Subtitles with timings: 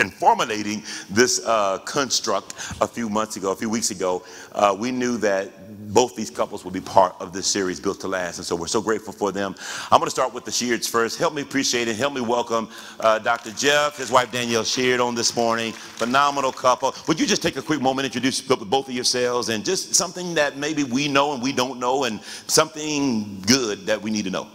[0.00, 4.90] in formulating this uh, construct a few months ago, a few weeks ago, uh, we
[4.90, 8.38] knew that both these couples would be part of this series, Built to Last.
[8.38, 9.54] And so we're so grateful for them.
[9.92, 11.16] I'm going to start with the Sheards first.
[11.16, 11.94] Help me appreciate it.
[11.94, 12.68] Help me welcome
[12.98, 13.52] uh, Dr.
[13.52, 15.70] Jeff, his wife Danielle Sheard on this morning.
[15.70, 16.92] Phenomenal couple.
[17.06, 20.56] Would you just take a quick moment, introduce both of yourselves, and just something that
[20.56, 24.48] maybe we know and we don't know, and something good that we need to know?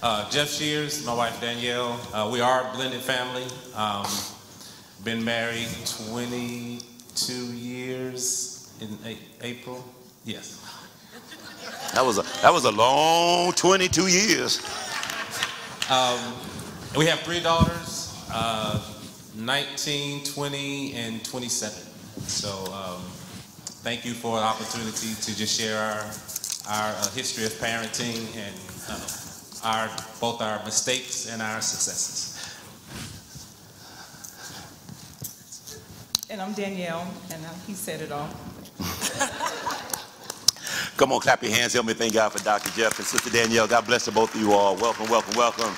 [0.00, 2.00] Uh, Jeff Shears, my wife Danielle.
[2.14, 3.46] Uh, we are a blended family.
[3.74, 4.06] Um,
[5.04, 5.68] been married
[6.06, 9.84] 22 years in a- April.
[10.24, 10.58] Yes.
[11.94, 14.60] That was a that was a long 22 years.
[16.96, 18.80] We have three daughters, uh,
[19.36, 21.78] 19, 20, and 27.
[22.26, 23.00] So um,
[23.84, 26.00] thank you for the opportunity to just share our,
[26.68, 28.54] our uh, history of parenting and
[28.88, 29.08] uh,
[29.62, 29.88] our,
[30.20, 32.39] both our mistakes and our successes.
[36.30, 38.28] And I'm Danielle, and uh, he said it all.
[40.96, 41.72] Come on, clap your hands.
[41.72, 42.70] Help me thank God for Dr.
[42.70, 43.66] Jeff and Sister Danielle.
[43.66, 44.76] God bless the both of you all.
[44.76, 45.74] Welcome, welcome, welcome.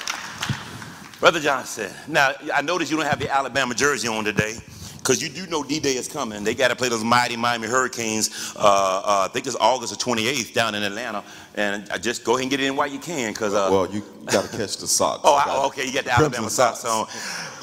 [1.21, 4.59] Brother Johnson, now I notice you don't have the Alabama jersey on today
[4.99, 6.45] because you do know D-Day is coming.
[6.45, 8.53] They got to play those mighty Miami Hurricanes.
[8.55, 11.25] Uh, uh, I think it's August the 28th down in Atlanta.
[11.55, 13.55] And I just go ahead and get it in while you can because.
[13.55, 15.21] Uh, Well, you got to catch the socks.
[15.25, 17.07] oh, I, okay, you got the Crimson Alabama socks on.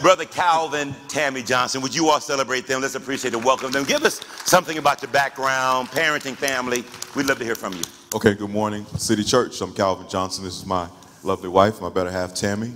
[0.01, 2.81] Brother Calvin, Tammy Johnson, would you all celebrate them?
[2.81, 3.83] Let's appreciate and welcome them.
[3.83, 6.85] Give us something about your background, parenting, family.
[7.15, 7.81] We'd love to hear from you.
[8.15, 9.59] Okay, good morning, City Church.
[9.59, 10.45] I'm Calvin Johnson.
[10.45, 10.87] This is my
[11.23, 12.73] lovely wife, my better half, Tammy.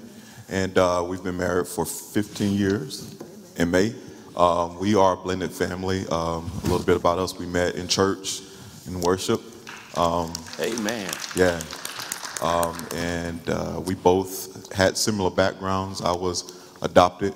[0.50, 3.16] And uh, we've been married for 15 years
[3.56, 3.96] in May.
[4.36, 6.06] Um, we are a blended family.
[6.08, 8.42] Um, a little bit about us we met in church,
[8.86, 9.42] in worship.
[10.60, 11.10] Amen.
[11.38, 11.62] Yeah.
[12.42, 16.02] Um, and uh, we both had similar backgrounds.
[16.02, 17.34] I was adopted.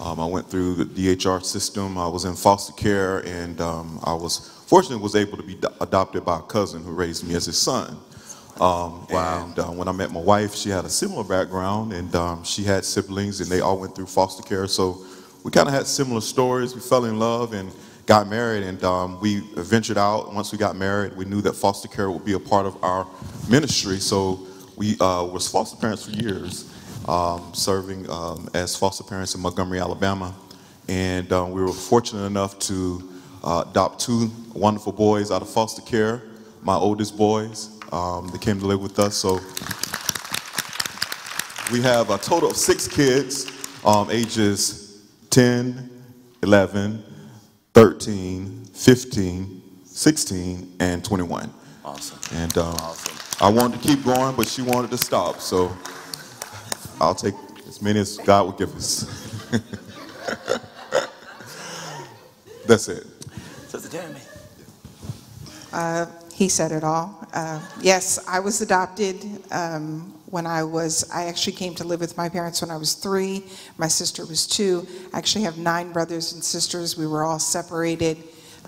[0.00, 1.96] Um, I went through the DHR system.
[1.96, 5.68] I was in foster care, and um, I was fortunately was able to be do-
[5.80, 7.96] adopted by a cousin who raised me as his son.
[8.60, 9.06] Um,
[9.44, 12.62] And uh, when I met my wife, she had a similar background, and um, she
[12.64, 14.66] had siblings, and they all went through foster care.
[14.66, 15.04] So
[15.44, 16.74] we kind of had similar stories.
[16.74, 17.70] We fell in love and
[18.06, 20.32] got married, and um, we ventured out.
[20.34, 23.06] Once we got married, we knew that foster care would be a part of our
[23.48, 23.98] ministry.
[23.98, 24.40] So
[24.76, 26.70] we uh, was foster parents for years,
[27.08, 30.34] um, serving um, as foster parents in Montgomery, Alabama,
[30.88, 33.08] and um, we were fortunate enough to
[33.44, 36.22] uh, adopt two wonderful boys out of foster care.
[36.62, 39.16] My oldest boys, um, they came to live with us.
[39.16, 39.40] So
[41.72, 43.50] we have a total of six kids,
[43.84, 45.90] um, ages 10,
[46.42, 47.04] 11,
[47.74, 51.52] 13, 15, 16, and 21.
[51.84, 52.18] Awesome.
[52.38, 53.16] And um, Awesome.
[53.38, 55.40] I wanted to keep going, but she wanted to stop.
[55.40, 55.76] So
[57.00, 57.34] I'll take
[57.68, 59.04] as many as God will give us.
[62.66, 63.06] That's it.
[63.68, 64.20] Sister Tammy.
[66.36, 67.26] He said it all.
[67.32, 72.16] Uh, yes, I was adopted um, when I was, I actually came to live with
[72.18, 73.42] my parents when I was three.
[73.78, 74.86] My sister was two.
[75.14, 76.98] I actually have nine brothers and sisters.
[76.98, 78.18] We were all separated.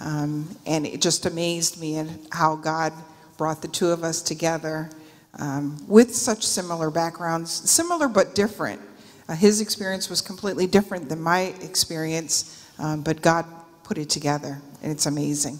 [0.00, 2.95] Um, and it just amazed me and how God
[3.37, 4.89] brought the two of us together
[5.38, 8.81] um, with such similar backgrounds, similar but different.
[9.28, 13.44] Uh, his experience was completely different than my experience, um, but God
[13.84, 15.59] put it together, and it's amazing.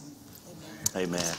[0.97, 1.35] Amen.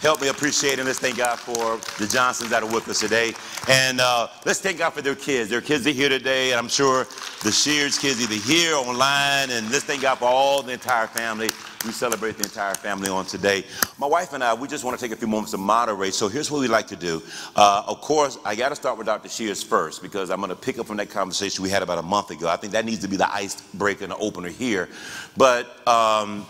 [0.00, 3.34] Help me appreciate and let's thank God for the Johnsons that are with us today.
[3.68, 5.50] And uh, let's thank God for their kids.
[5.50, 7.06] Their kids are here today, and I'm sure
[7.42, 9.50] the Shears kids either here or online.
[9.50, 11.50] And let's thank God for all the entire family.
[11.84, 13.64] We celebrate the entire family on today.
[13.98, 16.14] My wife and I, we just want to take a few moments to moderate.
[16.14, 17.22] So here's what we like to do.
[17.56, 19.28] Uh, of course, I got to start with Dr.
[19.28, 22.02] Shears first because I'm going to pick up from that conversation we had about a
[22.02, 22.48] month ago.
[22.48, 24.88] I think that needs to be the icebreaker and the opener here.
[25.36, 26.46] But um,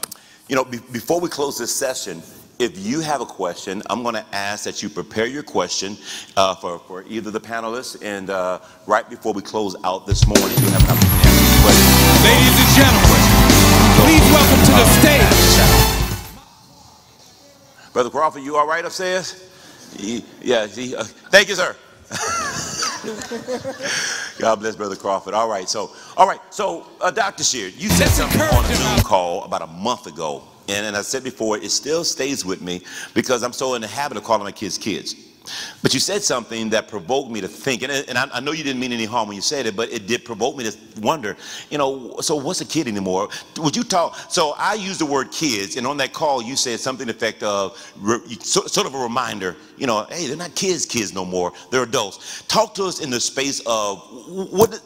[0.49, 2.23] you know, be- before we close this session,
[2.59, 5.97] if you have a question, I'm going to ask that you prepare your question
[6.37, 8.01] uh, for, for either the panelists.
[8.03, 12.25] And uh, right before we close out this morning, you have an opportunity to ask.
[12.25, 13.12] Ladies and gentlemen,
[14.13, 15.25] please welcome to the stage.
[17.95, 19.49] Brother Crawford, you all right upstairs?
[19.97, 21.75] Yeah, uh, thank you, sir.
[24.39, 25.33] God bless Brother Crawford.
[25.35, 27.43] All right, so, all right, so, uh, Dr.
[27.43, 30.45] Sheard, you said something on a Zoom call about a month ago.
[30.69, 32.83] And, and I said before, it still stays with me
[33.15, 35.32] because I'm so in the habit of calling my kids kids.
[35.83, 38.63] But you said something that provoked me to think, and, and I, I know you
[38.63, 41.37] didn't mean any harm when you said it, but it did provoke me to wonder,
[41.71, 43.29] you know, so what's a kid anymore?
[43.59, 44.17] Would you talk?
[44.31, 47.19] So I used the word kids, and on that call, you said something to the
[47.19, 47.77] effect of
[48.41, 51.83] so- sort of a reminder, you know, hey, they're not kids, kids no more, they're
[51.83, 52.43] adults.
[52.49, 53.99] Talk to us in the space of
[54.51, 54.81] what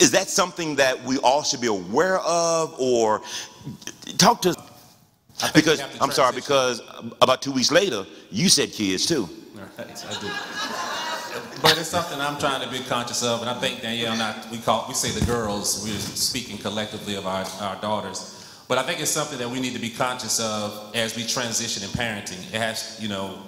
[0.00, 3.22] is that something that we all should be aware of, or
[4.16, 4.50] talk to?
[4.50, 6.80] We Because I'm sorry, because
[7.22, 9.28] about two weeks later, you said kids too.
[9.78, 9.84] I
[10.20, 11.60] do.
[11.62, 14.34] But it's something I'm trying to be conscious of, and I think Danielle and I,
[14.50, 18.34] we call, we say the girls, we're speaking collectively of our, our daughters.
[18.66, 21.84] But I think it's something that we need to be conscious of as we transition
[21.84, 22.38] in parenting.
[22.52, 23.38] It has, you know,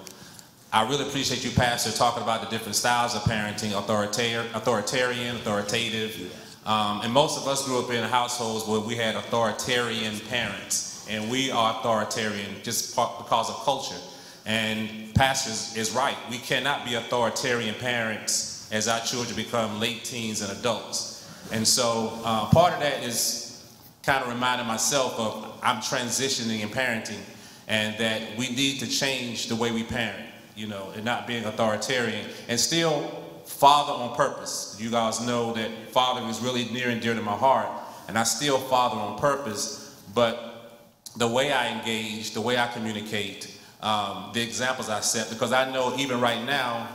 [0.71, 6.33] I really appreciate you, Pastor, talking about the different styles of parenting, authoritarian, authoritarian, authoritative.
[6.65, 11.29] Um, and most of us grew up in households where we had authoritarian parents, and
[11.29, 13.97] we are authoritarian just because of culture.
[14.45, 16.17] And pastors is, right.
[16.29, 21.29] We cannot be authoritarian parents as our children become late teens and adults.
[21.51, 23.69] And so uh, part of that is
[24.03, 27.19] kind of reminding myself of I'm transitioning in parenting
[27.67, 31.45] and that we need to change the way we parent, you know, and not being
[31.45, 33.03] authoritarian and still
[33.45, 34.77] father on purpose.
[34.79, 37.67] You guys know that father is really near and dear to my heart,
[38.07, 40.79] and I still father on purpose, but
[41.17, 43.50] the way I engage, the way I communicate,
[43.81, 46.87] um, the examples I set, because I know even right now,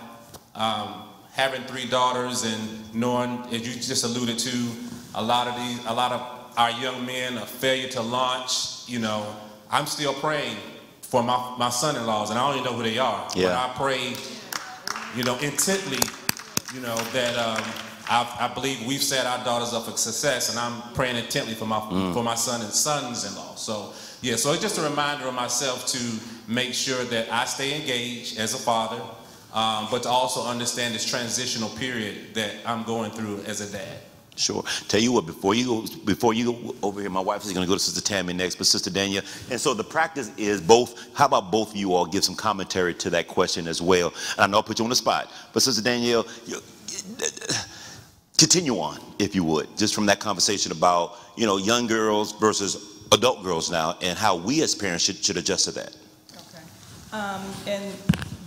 [0.55, 1.03] um,
[1.33, 4.71] having three daughters and knowing, as you just alluded to,
[5.15, 6.21] a lot of these, a lot of
[6.57, 9.27] our young men, a failure to launch, you know,
[9.71, 10.57] I'm still praying
[11.03, 13.29] for my, my son-in-laws, and I don't even know who they are.
[13.35, 13.49] Yeah.
[13.49, 14.15] But I pray,
[15.17, 15.99] you know, intently,
[16.75, 17.63] you know, that um,
[18.09, 21.67] I, I believe we've set our daughters up for success, and I'm praying intently for
[21.67, 21.81] my
[22.13, 23.57] for my son and sons-in-law.
[23.57, 23.93] So
[24.23, 25.99] yeah, so it's just a reminder of myself to
[26.51, 29.03] make sure that I stay engaged as a father,
[29.53, 33.99] um, but to also understand this transitional period that I'm going through as a dad.
[34.37, 34.63] Sure.
[34.89, 37.65] Tell you what, before you go, before you go over here, my wife is going
[37.65, 39.25] to go to Sister Tammy next, but Sister Danielle.
[39.51, 41.09] And so the practice is both.
[41.15, 44.13] How about both of you all give some commentary to that question as well?
[44.33, 46.59] And I know I put you on the spot, but Sister Danielle, you,
[48.39, 53.05] continue on if you would, just from that conversation about you know young girls versus
[53.13, 55.97] adult girls now, and how we as parents should, should adjust to that.
[56.33, 56.63] Okay.
[57.13, 57.95] Um, and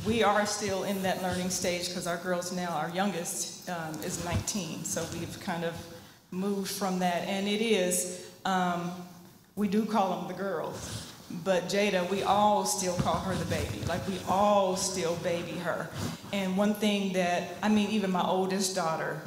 [0.06, 4.24] we are still in that learning stage because our girls now, our youngest um, is
[4.25, 4.83] 19.
[4.83, 5.75] So we've kind of
[6.31, 7.27] moved from that.
[7.27, 8.92] And it is, um,
[9.56, 11.06] we do call them the girls.
[11.44, 13.85] But Jada, we all still call her the baby.
[13.88, 15.89] Like we all still baby her.
[16.33, 19.21] And one thing that, I mean, even my oldest daughter,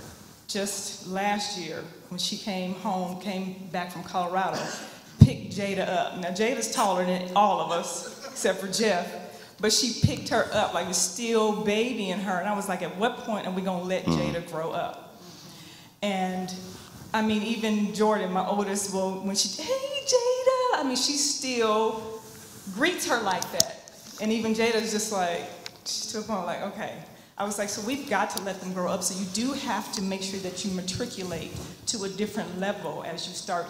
[0.53, 4.61] just last year when she came home, came back from Colorado,
[5.21, 6.19] picked Jada up.
[6.19, 9.11] Now Jada's taller than all of us, except for Jeff,
[9.61, 12.39] but she picked her up like was still babying her.
[12.39, 14.15] And I was like, at what point are we gonna let mm.
[14.15, 15.21] Jada grow up?
[16.03, 16.53] And
[17.15, 22.21] I mean, even Jordan, my oldest, will when she, hey Jada, I mean, she still
[22.75, 23.91] greets her like that.
[24.21, 25.43] And even Jada's just like,
[25.85, 26.95] she's to a point like, okay.
[27.43, 29.03] I was like, so we've got to let them grow up.
[29.03, 31.51] So you do have to make sure that you matriculate
[31.87, 33.67] to a different level as you start,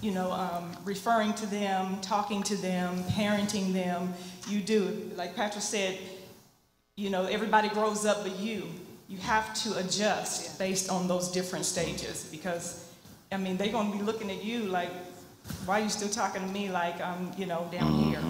[0.00, 4.14] you know, um, referring to them, talking to them, parenting them.
[4.48, 5.98] You do, like Patrick said,
[6.94, 8.68] you know, everybody grows up but you.
[9.08, 12.88] You have to adjust based on those different stages because,
[13.32, 14.90] I mean, they're going to be looking at you like,
[15.64, 18.22] why are you still talking to me like I'm, you know, down here?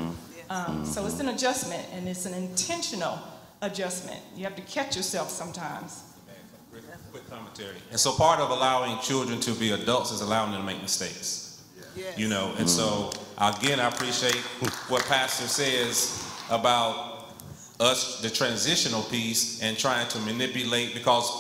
[0.49, 3.19] Um, so it's an adjustment and it's an intentional
[3.63, 4.21] adjustment.
[4.35, 6.03] You have to catch yourself sometimes.
[7.11, 7.77] Quick commentary.
[7.91, 11.63] And so part of allowing children to be adults is allowing them to make mistakes.
[12.17, 14.37] You know, and so again, I appreciate
[14.89, 17.33] what Pastor says about
[17.81, 21.31] us, the transitional piece, and trying to manipulate because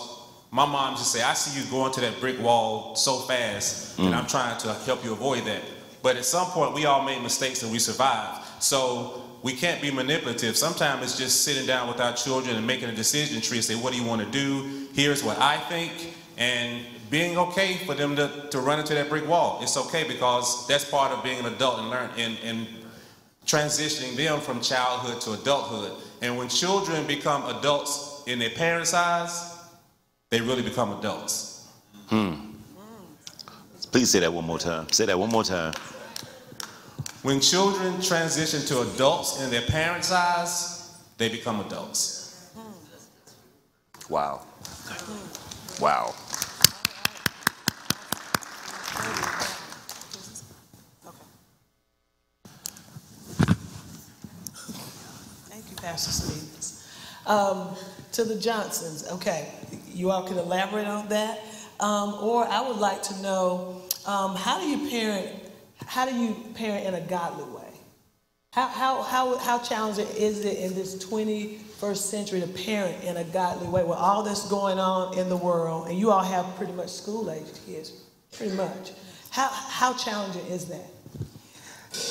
[0.50, 4.14] my mom just say, I see you going to that brick wall so fast, and
[4.14, 4.30] I'm mm.
[4.30, 5.62] trying to help you avoid that.
[6.02, 8.46] But at some point, we all made mistakes and we survived.
[8.62, 10.56] So we can't be manipulative.
[10.56, 13.76] Sometimes it's just sitting down with our children and making a decision tree and say,
[13.76, 14.88] what do you want to do?
[14.92, 15.92] Here's what I think.
[16.36, 19.60] And being okay for them to, to run into that brick wall.
[19.62, 22.66] It's okay because that's part of being an adult and learn and, and
[23.46, 25.92] transitioning them from childhood to adulthood.
[26.22, 29.60] And when children become adults in their parents' eyes,
[30.28, 31.68] they really become adults.
[32.08, 32.50] Hmm.
[33.92, 34.90] Please say that one more time.
[34.90, 35.72] Say that one more time.
[37.26, 42.52] When children transition to adults in their parents' eyes, they become adults.
[44.08, 44.42] Wow.
[45.80, 46.14] Wow.
[55.48, 56.88] Thank you, Pastor Stevens.
[57.26, 57.74] Um,
[58.12, 59.50] to the Johnsons, okay,
[59.92, 61.40] you all can elaborate on that.
[61.80, 65.45] Um, or I would like to know, um, how do you parent,
[65.86, 67.62] how do you parent in a godly way?
[68.52, 73.24] How, how, how, how challenging is it in this 21st century to parent in a
[73.24, 75.88] godly way with all that's going on in the world?
[75.88, 77.92] And you all have pretty much school aged kids,
[78.32, 78.92] pretty much.
[79.30, 80.86] How, how challenging is that?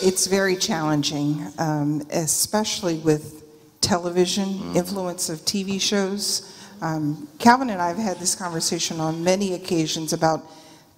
[0.04, 3.44] It's very challenging, um, especially with
[3.82, 6.56] television, influence of TV shows.
[6.82, 10.44] Um, Calvin and I have had this conversation on many occasions about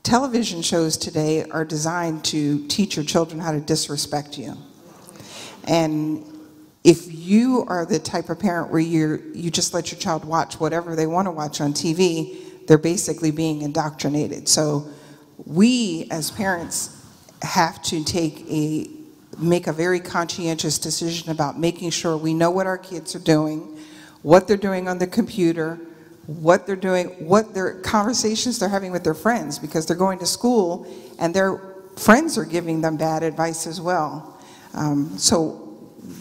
[0.08, 4.56] television shows today are designed to teach your children how to disrespect you.
[5.66, 6.24] And
[6.86, 10.62] if you are the type of parent where you you just let your child watch
[10.62, 12.38] whatever they want to watch on TV,
[12.68, 14.48] they're basically being indoctrinated.
[14.48, 14.88] So
[15.46, 17.06] we as parents
[17.42, 18.90] have to take a
[19.38, 23.78] make a very conscientious decision about making sure we know what our kids are doing,
[24.22, 25.78] what they're doing on the computer,
[26.28, 30.26] what they're doing, what their conversations they're having with their friends because they're going to
[30.26, 30.86] school
[31.20, 31.58] and their
[31.96, 34.38] friends are giving them bad advice as well.
[34.74, 35.64] Um, so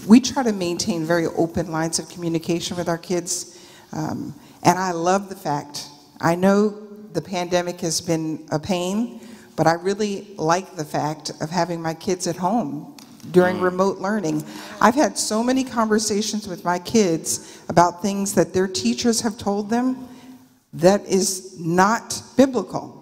[0.07, 3.69] we try to maintain very open lines of communication with our kids.
[3.93, 5.89] Um, and I love the fact,
[6.21, 6.71] I know
[7.13, 9.21] the pandemic has been a pain,
[9.57, 12.96] but I really like the fact of having my kids at home
[13.31, 14.45] during remote learning.
[14.81, 19.71] I've had so many conversations with my kids about things that their teachers have told
[19.71, 20.09] them
[20.75, 22.93] that is not biblical.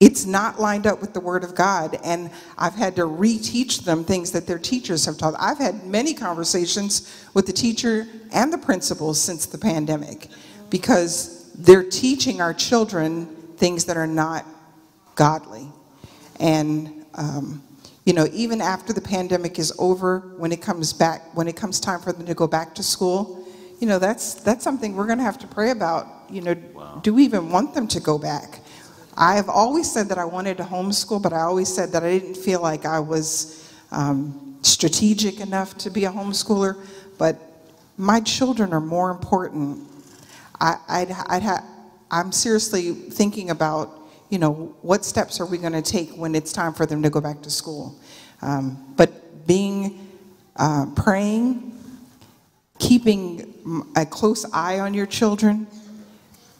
[0.00, 4.02] It's not lined up with the Word of God, and I've had to reteach them
[4.02, 5.34] things that their teachers have taught.
[5.38, 10.26] I've had many conversations with the teacher and the principal since the pandemic
[10.70, 13.26] because they're teaching our children
[13.58, 14.44] things that are not
[15.14, 15.68] godly.
[16.40, 17.62] And um,
[18.04, 21.78] you know, even after the pandemic is over, when it comes back, when it comes
[21.78, 23.46] time for them to go back to school,
[23.78, 26.06] you know, that's that's something we're going to have to pray about.
[26.30, 26.54] You know,
[27.02, 28.60] do we even want them to go back?
[29.16, 32.18] I have always said that I wanted to homeschool, but I always said that I
[32.18, 36.84] didn't feel like I was um, strategic enough to be a homeschooler.
[37.18, 37.40] But
[37.98, 39.86] my children are more important.
[40.60, 41.64] I, I'd, I'd ha-
[42.10, 43.90] I'm seriously thinking about,
[44.32, 47.10] you know, what steps are we going to take when it's time for them to
[47.10, 47.94] go back to school?
[48.40, 50.08] Um, but being,
[50.56, 51.78] uh, praying,
[52.78, 55.66] keeping a close eye on your children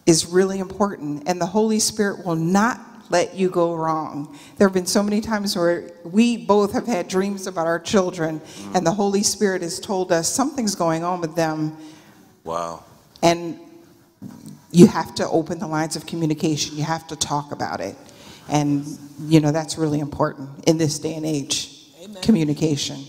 [0.04, 4.36] is really important, and the Holy Spirit will not let you go wrong.
[4.58, 8.42] There have been so many times where we both have had dreams about our children,
[8.74, 11.74] and the Holy Spirit has told us something's going on with them,
[12.44, 12.84] Wow.
[13.22, 13.58] and
[14.72, 16.76] you have to open the lines of communication.
[16.76, 17.94] You have to talk about it.
[18.48, 18.84] And,
[19.20, 21.68] you know, that's really important in this day and age
[22.22, 23.04] communication.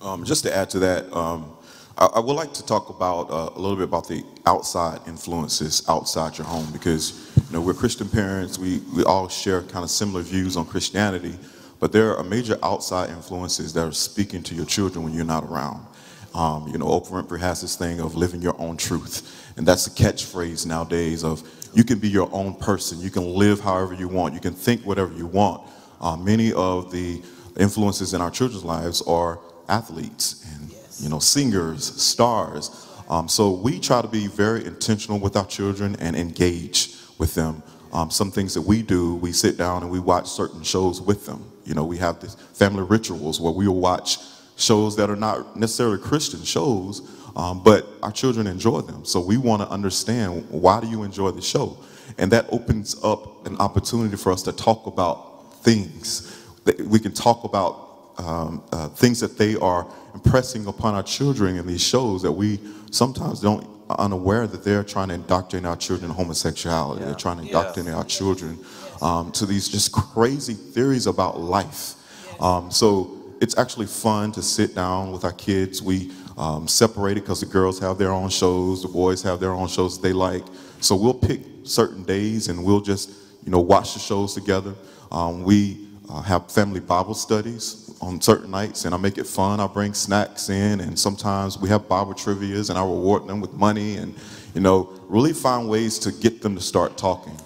[0.00, 1.52] Um, just to add to that, um,
[1.96, 5.88] I, I would like to talk about uh, a little bit about the outside influences
[5.88, 8.58] outside your home because you know we're Christian parents.
[8.58, 11.38] We we all share kind of similar views on Christianity,
[11.78, 15.44] but there are major outside influences that are speaking to your children when you're not
[15.44, 15.86] around.
[16.34, 19.84] Um, you know, Oprah Winfrey has this thing of living your own truth, and that's
[19.84, 21.42] the catchphrase nowadays of
[21.74, 23.00] you can be your own person.
[23.00, 24.34] You can live however you want.
[24.34, 25.62] You can think whatever you want.
[26.00, 27.22] Uh, many of the
[27.58, 30.70] influences in our children's lives are athletes and
[31.00, 32.88] you know singers, stars.
[33.08, 37.62] Um, so we try to be very intentional with our children and engage with them.
[37.92, 41.26] Um, some things that we do, we sit down and we watch certain shows with
[41.26, 41.44] them.
[41.64, 44.16] You know, we have these family rituals where we will watch
[44.56, 47.02] shows that are not necessarily Christian shows,
[47.36, 49.04] um, but our children enjoy them.
[49.04, 51.78] So we want to understand why do you enjoy the show,
[52.18, 56.38] and that opens up an opportunity for us to talk about things.
[56.64, 61.56] That we can talk about um, uh, things that they are impressing upon our children
[61.56, 63.66] in these shows that we sometimes don't
[63.98, 67.04] unaware that they're trying to indoctrinate our children in homosexuality.
[67.04, 68.58] They're trying to indoctrinate our children
[69.00, 71.94] um, to these just crazy theories about life.
[72.40, 75.82] Um, so it's actually fun to sit down with our kids.
[75.82, 79.50] We um, separate it because the girls have their own shows, the boys have their
[79.50, 80.44] own shows they like.
[80.80, 83.10] So we'll pick certain days and we'll just,
[83.44, 84.76] you know, watch the shows together.
[85.10, 89.58] Um, we uh, have family Bible studies on certain nights, and I make it fun.
[89.58, 93.52] I bring snacks in, and sometimes we have Bible trivia's, and I reward them with
[93.52, 94.14] money, and
[94.54, 97.36] you know, really find ways to get them to start talking.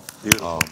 [0.42, 0.64] Um,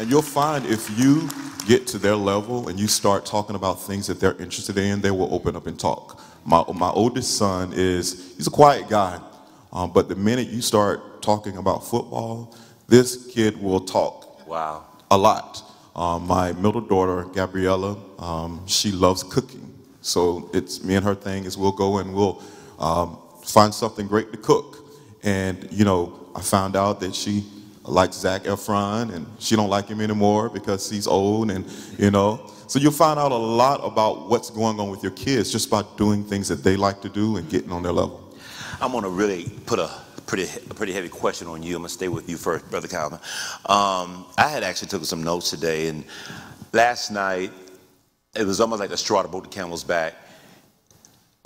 [0.00, 1.28] and you'll find if you
[1.66, 5.10] get to their level and you start talking about things that they're interested in, they
[5.10, 6.22] will open up and talk.
[6.46, 9.20] My, my oldest son is, he's a quiet guy,
[9.74, 12.56] um, but the minute you start talking about football,
[12.88, 14.86] this kid will talk Wow.
[15.10, 15.62] a lot.
[15.94, 19.66] Um, my middle daughter, Gabriella, um, she loves cooking.
[20.00, 22.42] So it's me and her thing is we'll go and we'll
[22.78, 24.78] um, find something great to cook.
[25.22, 27.44] And, you know, I found out that she
[27.90, 31.66] like Zac Efron, and she don't like him anymore because he's old, and
[31.98, 32.50] you know.
[32.66, 35.82] So you'll find out a lot about what's going on with your kids just by
[35.96, 38.32] doing things that they like to do and getting on their level.
[38.80, 39.90] I'm gonna really put a
[40.26, 41.74] pretty a pretty heavy question on you.
[41.74, 43.18] I'm gonna stay with you first, brother Calvin.
[43.66, 46.04] Um, I had actually took some notes today, and
[46.72, 47.52] last night
[48.36, 50.14] it was almost like a straw that broke the camel's back.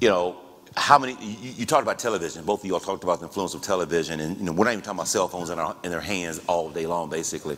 [0.01, 0.37] You know,
[0.77, 1.17] how many?
[1.21, 2.45] You, you talked about television.
[2.45, 4.73] Both of you all talked about the influence of television, and you know, we're not
[4.73, 7.57] even talking about cell phones in, our, in their hands all day long, basically.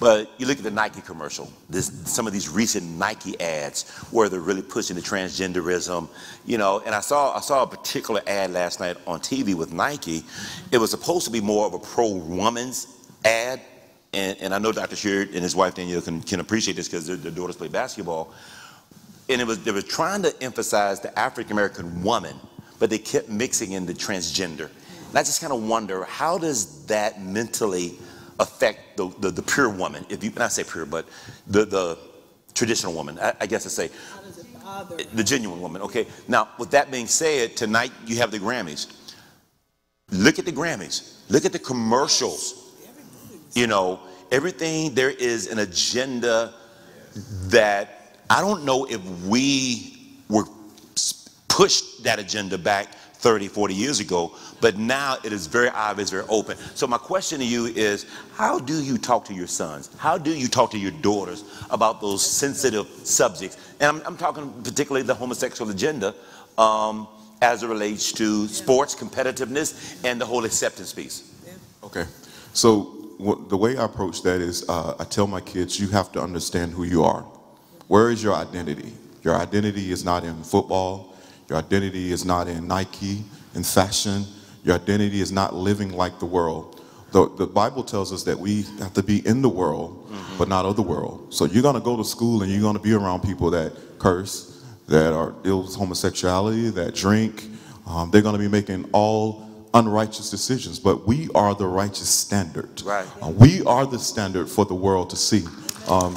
[0.00, 1.50] But you look at the Nike commercial.
[1.70, 6.08] This, some of these recent Nike ads where they're really pushing the transgenderism.
[6.44, 9.72] You know, and I saw I saw a particular ad last night on TV with
[9.72, 10.24] Nike.
[10.72, 12.88] It was supposed to be more of a pro-woman's
[13.24, 13.60] ad,
[14.12, 14.96] and, and I know Dr.
[14.96, 18.34] Sheard and his wife Danielle can, can appreciate this because their, their daughters play basketball.
[19.28, 22.36] And it was they were trying to emphasize the African American woman
[22.78, 24.70] but they kept mixing in the transgender.
[25.08, 27.98] And I just kind of wonder how does that mentally
[28.38, 30.04] affect the, the, the pure woman?
[30.08, 31.08] If you, not say pure, but
[31.46, 31.98] the, the
[32.54, 33.90] traditional woman, I, I guess I say
[35.14, 35.82] the genuine woman.
[35.82, 36.06] Okay.
[36.28, 38.92] Now, with that being said, tonight you have the Grammys.
[40.10, 41.20] Look at the Grammys.
[41.28, 42.72] Look at the commercials.
[43.54, 46.54] You know, everything there is an agenda
[47.44, 50.44] that I don't know if we were
[51.56, 56.26] pushed that agenda back 30, 40 years ago, but now it is very obvious, very
[56.28, 56.58] open.
[56.74, 59.88] So my question to you is, how do you talk to your sons?
[59.96, 63.56] How do you talk to your daughters about those sensitive subjects?
[63.80, 66.14] And I'm, I'm talking particularly the homosexual agenda
[66.58, 67.08] um,
[67.40, 71.32] as it relates to sports, competitiveness, and the whole acceptance piece.
[71.82, 72.04] Okay.
[72.52, 72.92] So
[73.48, 76.72] the way I approach that is uh, I tell my kids, you have to understand
[76.72, 77.22] who you are.
[77.88, 78.92] Where is your identity?
[79.22, 81.15] Your identity is not in football.
[81.48, 83.24] Your identity is not in Nike,
[83.54, 84.24] in fashion.
[84.64, 86.82] Your identity is not living like the world.
[87.12, 90.64] The, the Bible tells us that we have to be in the world, but not
[90.64, 91.32] of the world.
[91.32, 93.72] So you're going to go to school and you're going to be around people that
[93.98, 97.48] curse, that are deal with homosexuality, that drink.
[97.86, 102.82] Um, they're going to be making all unrighteous decisions, but we are the righteous standard.
[102.82, 103.06] Right.
[103.22, 105.44] Uh, we are the standard for the world to see.
[105.88, 106.16] Um,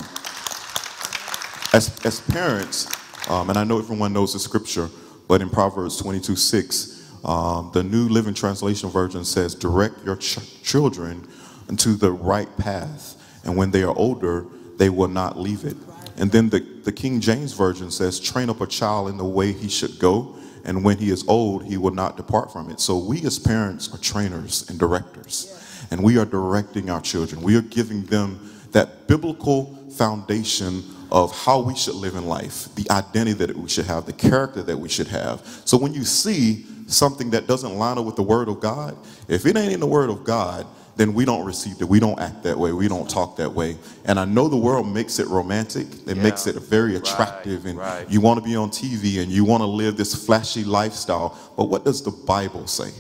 [1.74, 2.88] as, as parents,
[3.29, 4.89] um, and I know everyone knows the scripture,
[5.29, 10.61] but in Proverbs 22 6, um, the New Living Translation version says, Direct your ch-
[10.63, 11.25] children
[11.69, 13.15] into the right path,
[13.45, 15.77] and when they are older, they will not leave it.
[16.17, 19.53] And then the, the King James Version says, Train up a child in the way
[19.53, 22.79] he should go, and when he is old, he will not depart from it.
[22.79, 27.43] So we as parents are trainers and directors, and we are directing our children.
[27.43, 32.89] We are giving them that biblical foundation of how we should live in life, the
[32.91, 35.41] identity that we should have, the character that we should have.
[35.65, 38.95] So when you see something that doesn't line up with the Word of God,
[39.28, 40.67] if it ain't in the Word of God,
[40.98, 41.86] then we don't receive it.
[41.88, 42.74] We don't act that way.
[42.74, 43.78] We don't talk that way.
[44.06, 45.88] And I know the world makes it romantic.
[46.06, 46.24] It Yeah.
[46.24, 47.65] makes it very Right, attractive.
[47.65, 48.06] and right.
[48.12, 51.38] you want to be on TV and you want to live this flashy lifestyle.
[51.56, 52.91] But what does the Bible say?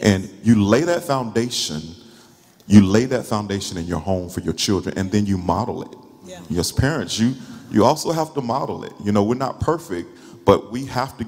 [0.00, 1.82] And you lay that foundation,
[2.66, 5.94] you lay that foundation in your home for your children, and then you model it.
[6.24, 6.58] Yeah.
[6.58, 7.34] As parents, you
[7.72, 8.92] you also have to model it.
[9.02, 10.08] You know, we're not perfect,
[10.44, 11.24] but we have to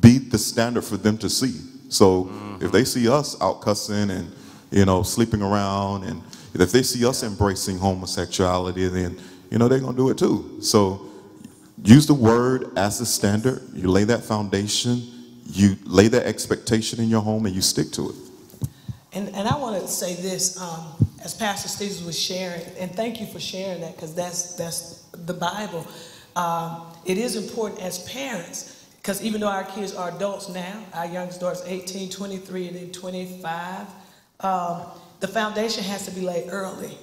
[0.00, 1.60] be the standard for them to see.
[1.88, 2.30] So
[2.60, 4.32] if they see us out cussing and
[4.70, 6.22] you know sleeping around, and
[6.54, 9.18] if they see us embracing homosexuality, then
[9.50, 10.58] you know they're gonna do it too.
[10.62, 11.06] So
[11.82, 13.62] use the word as the standard.
[13.74, 15.02] You lay that foundation.
[15.50, 18.16] You lay that expectation in your home, and you stick to it.
[19.12, 23.20] And, and I want to say this, um, as Pastor Stevens was sharing, and thank
[23.20, 25.86] you for sharing that because that's, that's the Bible.
[26.36, 31.06] Um, it is important as parents, because even though our kids are adults now, our
[31.06, 33.86] youngest daughter's 18, 23, and then 25,
[34.40, 34.82] um,
[35.20, 36.96] the foundation has to be laid early.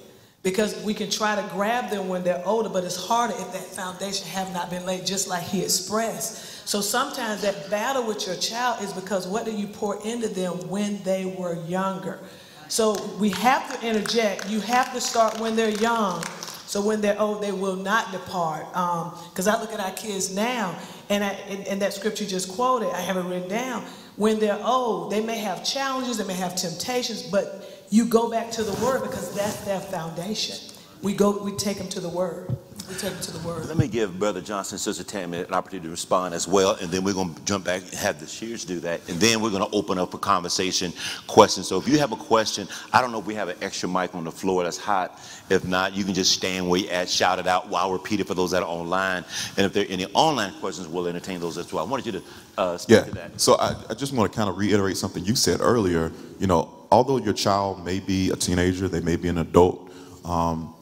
[0.46, 3.64] Because we can try to grab them when they're older, but it's harder if that
[3.64, 6.68] foundation have not been laid, just like he expressed.
[6.68, 10.52] So sometimes that battle with your child is because what do you pour into them
[10.68, 12.20] when they were younger?
[12.68, 14.48] So we have to interject.
[14.48, 16.22] You have to start when they're young.
[16.66, 18.66] So when they're old, they will not depart.
[18.76, 20.78] Um, because I look at our kids now,
[21.10, 23.84] and, I, and, and that scripture just quoted, I have it written down.
[24.16, 28.50] When they're old, they may have challenges, they may have temptations, but you go back
[28.52, 30.56] to the word because that's their foundation.
[31.02, 32.56] We go, we take them to the word.
[32.88, 33.66] We take them to the word.
[33.66, 37.02] Let me give Brother Johnson, Sister Tammy an opportunity to respond as well, and then
[37.02, 39.68] we're going to jump back and have the Shears do that, and then we're going
[39.68, 40.92] to open up a conversation,
[41.26, 41.66] questions.
[41.66, 44.14] So if you have a question, I don't know if we have an extra mic
[44.14, 45.20] on the floor that's hot.
[45.50, 48.28] If not, you can just stand where you at, shout it out while repeat it
[48.28, 49.24] for those that are online.
[49.56, 51.84] And if there are any online questions, we'll entertain those as well.
[51.84, 52.22] I wanted you to
[52.58, 53.04] uh, speak Yeah.
[53.04, 53.40] to that.
[53.40, 56.12] So I, I just want to kind of reiterate something you said earlier.
[56.38, 59.90] You know, although your child may be a teenager, they may be an adult,
[60.24, 60.74] um,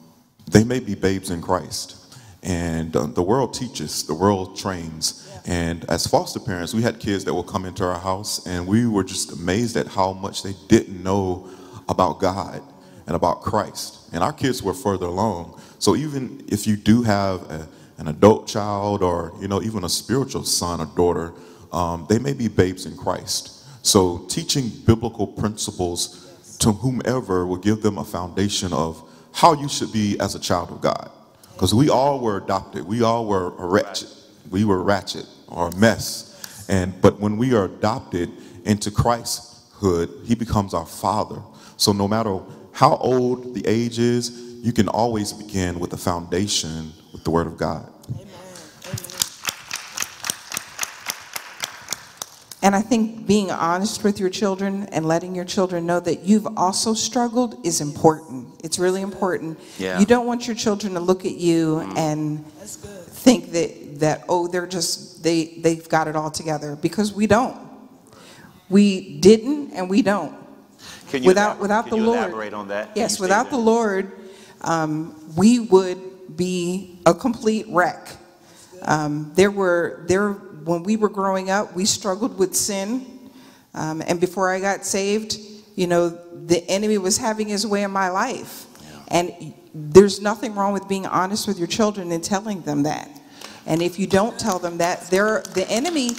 [0.51, 1.97] they may be babes in Christ.
[2.43, 5.27] And uh, the world teaches, the world trains.
[5.47, 8.87] And as foster parents, we had kids that would come into our house, and we
[8.87, 11.47] were just amazed at how much they didn't know
[11.89, 12.61] about God
[13.07, 14.09] and about Christ.
[14.13, 15.59] And our kids were further along.
[15.79, 19.89] So even if you do have a, an adult child or you know even a
[19.89, 21.33] spiritual son or daughter,
[21.71, 23.63] um, they may be babes in Christ.
[23.85, 29.01] So teaching biblical principles to whomever will give them a foundation of
[29.33, 31.11] how you should be as a child of God.
[31.53, 32.85] Because we all were adopted.
[32.85, 34.07] We all were a wretched.
[34.49, 36.65] We were ratchet or a mess.
[36.69, 38.31] And but when we are adopted
[38.65, 41.41] into Christ's hood, he becomes our father.
[41.77, 42.39] So no matter
[42.71, 47.47] how old the age is, you can always begin with the foundation with the word
[47.47, 47.89] of God.
[52.65, 56.47] And I think being honest with your children and letting your children know that you've
[56.57, 58.47] also struggled is important.
[58.63, 59.59] It's really important.
[59.77, 59.99] Yeah.
[59.99, 64.65] You don't want your children to look at you and think that, that oh, they're
[64.65, 67.55] just, they, they've got it all together, because we don't.
[68.67, 70.35] We didn't and we don't.
[71.09, 72.17] Can you Without- without the Lord.
[72.17, 72.89] elaborate on that?
[72.95, 73.57] Yes, without the?
[73.57, 74.11] Lord,
[74.61, 78.07] um, we would be a complete wreck.
[78.81, 83.31] Um, there were, there, when we were growing up, we struggled with sin.
[83.73, 85.37] Um, and before I got saved,
[85.75, 88.65] you know, the enemy was having his way in my life.
[89.09, 93.09] And there's nothing wrong with being honest with your children and telling them that.
[93.65, 96.11] And if you don't tell them that, they're, the enemy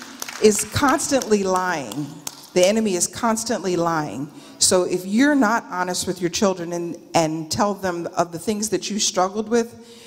[0.43, 2.07] is constantly lying.
[2.55, 4.31] The enemy is constantly lying.
[4.59, 8.69] So if you're not honest with your children and, and tell them of the things
[8.71, 10.06] that you struggled with,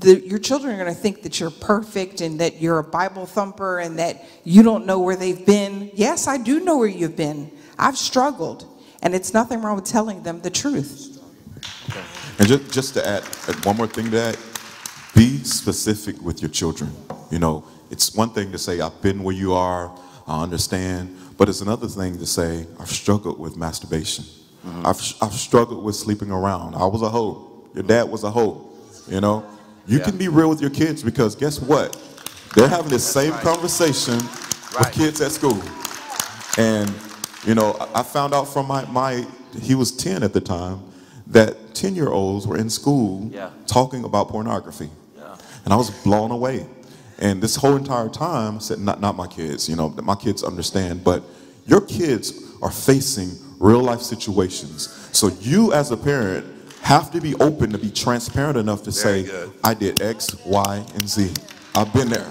[0.00, 3.26] the, your children are going to think that you're perfect and that you're a Bible
[3.26, 5.90] thumper and that you don't know where they've been.
[5.94, 7.50] Yes, I do know where you've been.
[7.78, 8.66] I've struggled.
[9.02, 11.20] And it's nothing wrong with telling them the truth.
[12.38, 14.38] And just, just to add uh, one more thing to that,
[15.14, 16.90] be specific with your children.
[17.30, 19.92] You know, it's one thing to say, I've been where you are,
[20.26, 24.24] I understand, but it's another thing to say, I've struggled with masturbation.
[24.64, 26.76] I've, I've struggled with sleeping around.
[26.76, 27.68] I was a hoe.
[27.74, 28.70] Your dad was a hoe.
[29.08, 29.44] You know,
[29.86, 30.04] you Yeah.
[30.04, 31.96] can be real with your kids because guess what?
[32.54, 34.86] They're having this same conversation Right.
[34.86, 35.60] with kids at school.
[36.58, 36.92] And,
[37.46, 39.26] you know, I I found out from my, my
[39.60, 40.80] he was 10 at the time,
[41.26, 43.50] that 10 year olds were in school Yeah.
[43.66, 44.90] talking about pornography.
[45.16, 45.24] Yeah.
[45.64, 46.66] And I was blown away.
[47.18, 50.42] And this whole entire time, I said, not, not my kids, you know, my kids
[50.42, 51.22] understand, but
[51.66, 54.88] your kids are facing real life situations.
[55.12, 56.44] So you, as a parent,
[56.82, 59.52] have to be open to be transparent enough to Very say, good.
[59.64, 61.32] I did X, Y, and Z.
[61.74, 62.26] I've been there.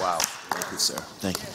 [0.00, 0.18] Wow.
[0.50, 0.96] Thank you, sir.
[1.20, 1.48] Thank you.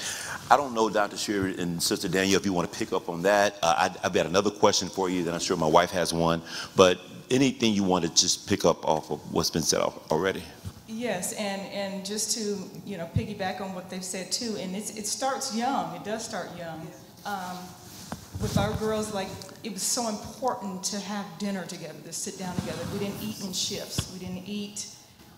[0.52, 1.17] I don't know, Dr.
[1.17, 3.58] Shearer and Sister Danielle, if you want to pick up on that.
[3.63, 6.41] Uh, I, I've got another question for you, then I'm sure my wife has one.
[6.76, 7.00] But
[7.32, 10.43] anything you want to just pick up off of what's been said already?
[10.88, 14.96] Yes, and, and just to, you know, piggyback on what they've said too, and it's,
[14.96, 16.88] it starts young, it does start young.
[17.26, 17.58] Um,
[18.41, 19.30] with our girls, like,
[19.63, 22.84] it was so important to have dinner together, to sit down together.
[22.91, 24.88] We didn't eat in shifts, we didn't eat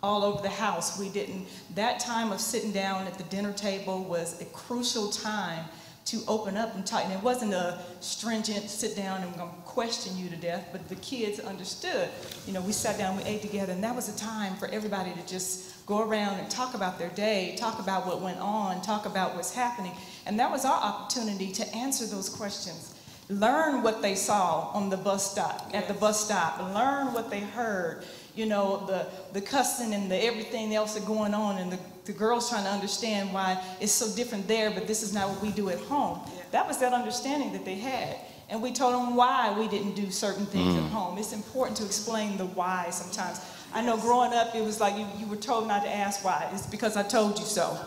[0.01, 4.03] all over the house, we didn't, that time of sitting down at the dinner table
[4.03, 5.65] was a crucial time
[6.05, 7.03] to open up and talk.
[7.03, 10.67] And it wasn't a stringent sit down and we're going to question you to death,
[10.71, 12.09] but the kids understood.
[12.45, 15.11] You know, we sat down, we ate together, and that was a time for everybody
[15.13, 19.05] to just go around and talk about their day, talk about what went on, talk
[19.05, 19.91] about what's happening.
[20.25, 22.93] And that was our opportunity to answer those questions.
[23.29, 26.59] Learn what they saw on the bus stop, at the bus stop.
[26.73, 28.05] Learn what they heard.
[28.35, 32.13] You know, the, the cussing and the everything else that going on, and the, the
[32.13, 35.51] girls trying to understand why it's so different there, but this is not what we
[35.51, 36.19] do at home.
[36.51, 38.17] That was that understanding that they had.
[38.49, 40.85] And we told them why we didn't do certain things mm-hmm.
[40.85, 41.17] at home.
[41.17, 43.39] It's important to explain the why sometimes.
[43.75, 46.49] I know growing up, it was like you, you were told not to ask why.
[46.53, 47.77] It's because I told you so.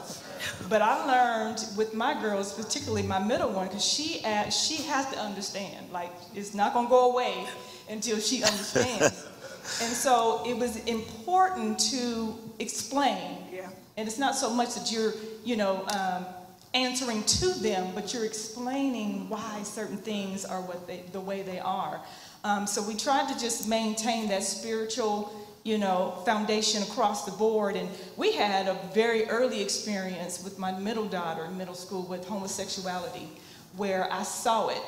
[0.69, 5.11] But I learned with my girls, particularly my middle one, because she asked, she has
[5.13, 5.91] to understand.
[5.91, 7.47] Like it's not gonna go away
[7.89, 9.27] until she understands.
[9.83, 13.39] and so it was important to explain.
[13.51, 13.71] Yeah.
[13.97, 16.27] And it's not so much that you're, you know, um,
[16.75, 21.61] answering to them, but you're explaining why certain things are what they, the way they
[21.61, 22.01] are.
[22.45, 25.33] Um, so we tried to just maintain that spiritual,
[25.65, 27.77] you know, foundation across the board.
[27.77, 32.27] And we had a very early experience with my middle daughter in middle school with
[32.27, 33.29] homosexuality,
[33.77, 34.83] where I saw it.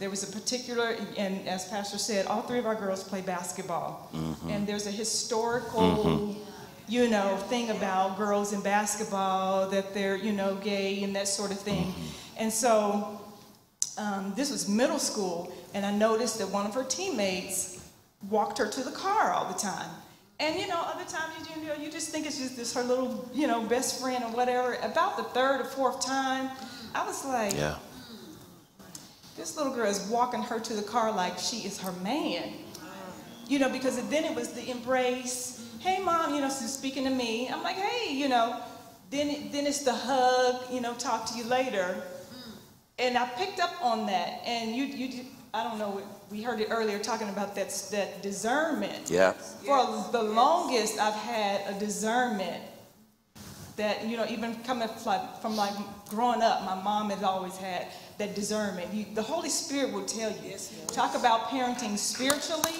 [0.00, 4.10] There was a particular, and as Pastor said, all three of our girls play basketball.
[4.12, 4.50] Mm-hmm.
[4.50, 6.40] And there's a historical, mm-hmm.
[6.88, 11.52] you know, thing about girls in basketball, that they're, you know, gay and that sort
[11.52, 11.84] of thing.
[11.86, 12.42] Mm-hmm.
[12.42, 13.20] And so
[13.96, 17.88] um, this was middle school, and I noticed that one of her teammates
[18.28, 19.90] walked her to the car all the time.
[20.40, 23.28] And you know, other times you, know, you just think it's just this her little,
[23.32, 24.74] you know, best friend or whatever.
[24.82, 26.50] About the third or fourth time,
[26.94, 27.76] I was like, Yeah.
[29.36, 32.52] this little girl is walking her to the car like she is her man.
[33.46, 35.64] You know, because then it was the embrace.
[35.80, 37.48] Hey, mom, you know, so speaking to me.
[37.48, 38.60] I'm like, hey, you know.
[39.10, 40.72] Then, it- then it's the hug.
[40.72, 42.02] You know, talk to you later.
[42.98, 44.40] And I picked up on that.
[44.46, 46.00] And you, you, I don't know.
[46.30, 49.10] We heard it earlier talking about that that discernment.
[49.10, 49.32] Yeah.
[49.32, 52.62] For the longest, I've had a discernment
[53.76, 55.74] that you know, even coming from like, from like
[56.08, 58.92] growing up, my mom has always had that discernment.
[58.92, 60.56] You, the Holy Spirit will tell you.
[60.88, 62.72] Talk about parenting spiritually.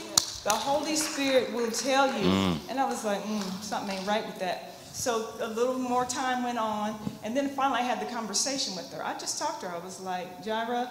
[0.44, 2.58] The Holy Spirit will tell you.
[2.68, 4.74] And I was like, mm, something ain't right with that.
[4.92, 8.92] So a little more time went on, and then finally I had the conversation with
[8.92, 9.04] her.
[9.04, 9.76] I just talked to her.
[9.76, 10.88] I was like, Jaira,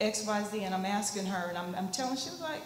[0.00, 2.16] X, Y, Z, and I'm asking her, and I'm, I'm telling.
[2.16, 2.62] She was like,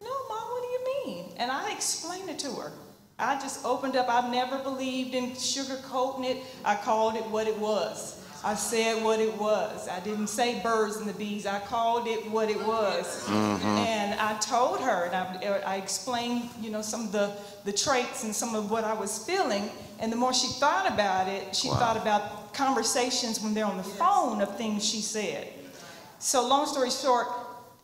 [0.00, 1.32] no, Mom, what do you mean?
[1.38, 2.72] And I explained it to her.
[3.18, 4.08] I just opened up.
[4.08, 6.36] I've never believed in sugarcoating it.
[6.64, 8.24] I called it what it was.
[8.44, 9.88] I said what it was.
[9.88, 11.44] I didn't say birds and the bees.
[11.44, 13.26] I called it what it was.
[13.26, 13.66] Mm-hmm.
[13.66, 17.32] And I told her, and I, er, I explained, you know, some of the,
[17.64, 19.68] the traits and some of what I was feeling.
[19.98, 23.82] And the more she thought about it, she thought about conversations when they're on the
[23.82, 25.52] phone of things she said.
[26.18, 27.28] So long story short,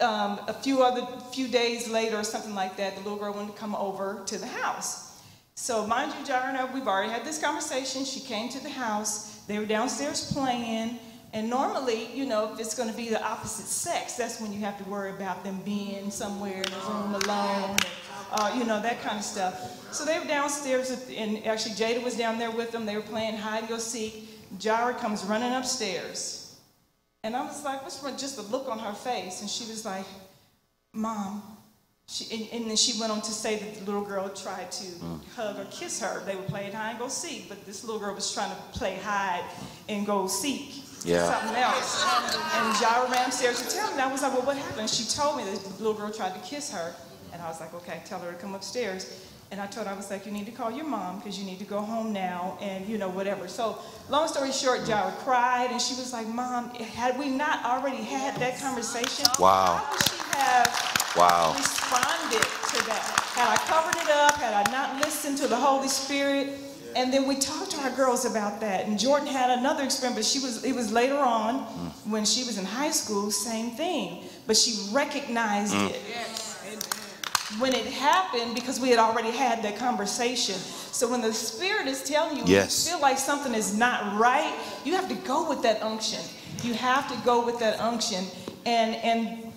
[0.01, 3.53] um, a few other few days later or something like that, the little girl wanted
[3.53, 5.23] to come over to the house.
[5.55, 8.05] So mind you, Jarna, we've already had this conversation.
[8.05, 9.37] She came to the house.
[9.47, 10.99] They were downstairs playing.
[11.33, 14.61] And normally, you know, if it's going to be the opposite sex, that's when you
[14.61, 17.77] have to worry about them being somewhere in a room alone,
[18.31, 19.93] uh, you know, that kind of stuff.
[19.93, 22.87] So they were downstairs, and actually Jada was down there with them.
[22.87, 24.59] They were playing hide and go seek.
[24.61, 26.44] Jara comes running upstairs.
[27.25, 28.19] And I was like, what's wrong?
[28.19, 29.41] Just the look on her face.
[29.41, 30.05] And she was like,
[30.93, 31.43] Mom.
[32.07, 34.85] She, and, and then she went on to say that the little girl tried to
[34.85, 35.21] mm.
[35.35, 36.23] hug or kiss her.
[36.27, 38.97] They were playing hide and go seek, but this little girl was trying to play
[39.03, 39.43] hide
[39.89, 41.33] and go seek Yeah.
[41.33, 42.05] something else.
[42.57, 43.95] And Jara ran upstairs to tell me.
[43.95, 44.91] And I was like, well, what happened?
[44.91, 46.95] She told me that the little girl tried to kiss her.
[47.33, 49.27] And I was like, okay, tell her to come upstairs.
[49.55, 51.45] And I told her, I was like, you need to call your mom because you
[51.45, 53.47] need to go home now and, you know, whatever.
[53.47, 58.03] So, long story short, Jara cried and she was like, Mom, had we not already
[58.03, 59.77] had that conversation, Wow.
[59.77, 61.55] how would she have Wow.
[61.57, 63.05] responded to that?
[63.37, 66.59] Had I covered it up, had I not listened to the Holy Spirit,
[66.97, 68.87] and then we talked to our girls about that.
[68.87, 72.11] And Jordan had another experience, but she was it was later on mm.
[72.11, 74.25] when she was in high school, same thing.
[74.49, 75.91] But she recognized mm.
[75.91, 76.01] it
[77.59, 80.57] when it happened because we had already had that conversation.
[80.57, 82.87] So when the Spirit is telling you, Yes.
[82.87, 86.21] you feel like something is not right, you have to go with that unction.
[86.63, 88.25] You have to go with that unction.
[88.67, 89.53] And and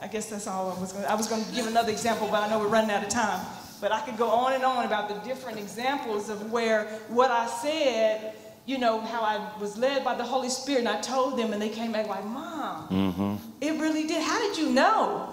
[0.00, 1.04] I guess that's all I was going.
[1.06, 3.44] I was going to give another example, but I know we're running out of time.
[3.80, 7.46] But I could go on and on about the different examples of where what I
[7.46, 11.52] said, you know, how I was led by the Holy Spirit, and I told them,
[11.52, 13.34] and they came back like, "Mom, mm-hmm.
[13.60, 14.22] it really did.
[14.22, 15.32] How did you know?"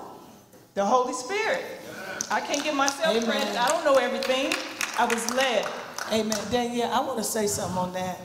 [0.76, 1.64] The Holy Spirit.
[2.34, 3.30] I can't give myself Amen.
[3.30, 3.56] credit.
[3.56, 4.52] I don't know everything.
[4.98, 5.68] I was led.
[6.12, 6.38] Amen.
[6.50, 8.20] Danielle, I want to say something on that.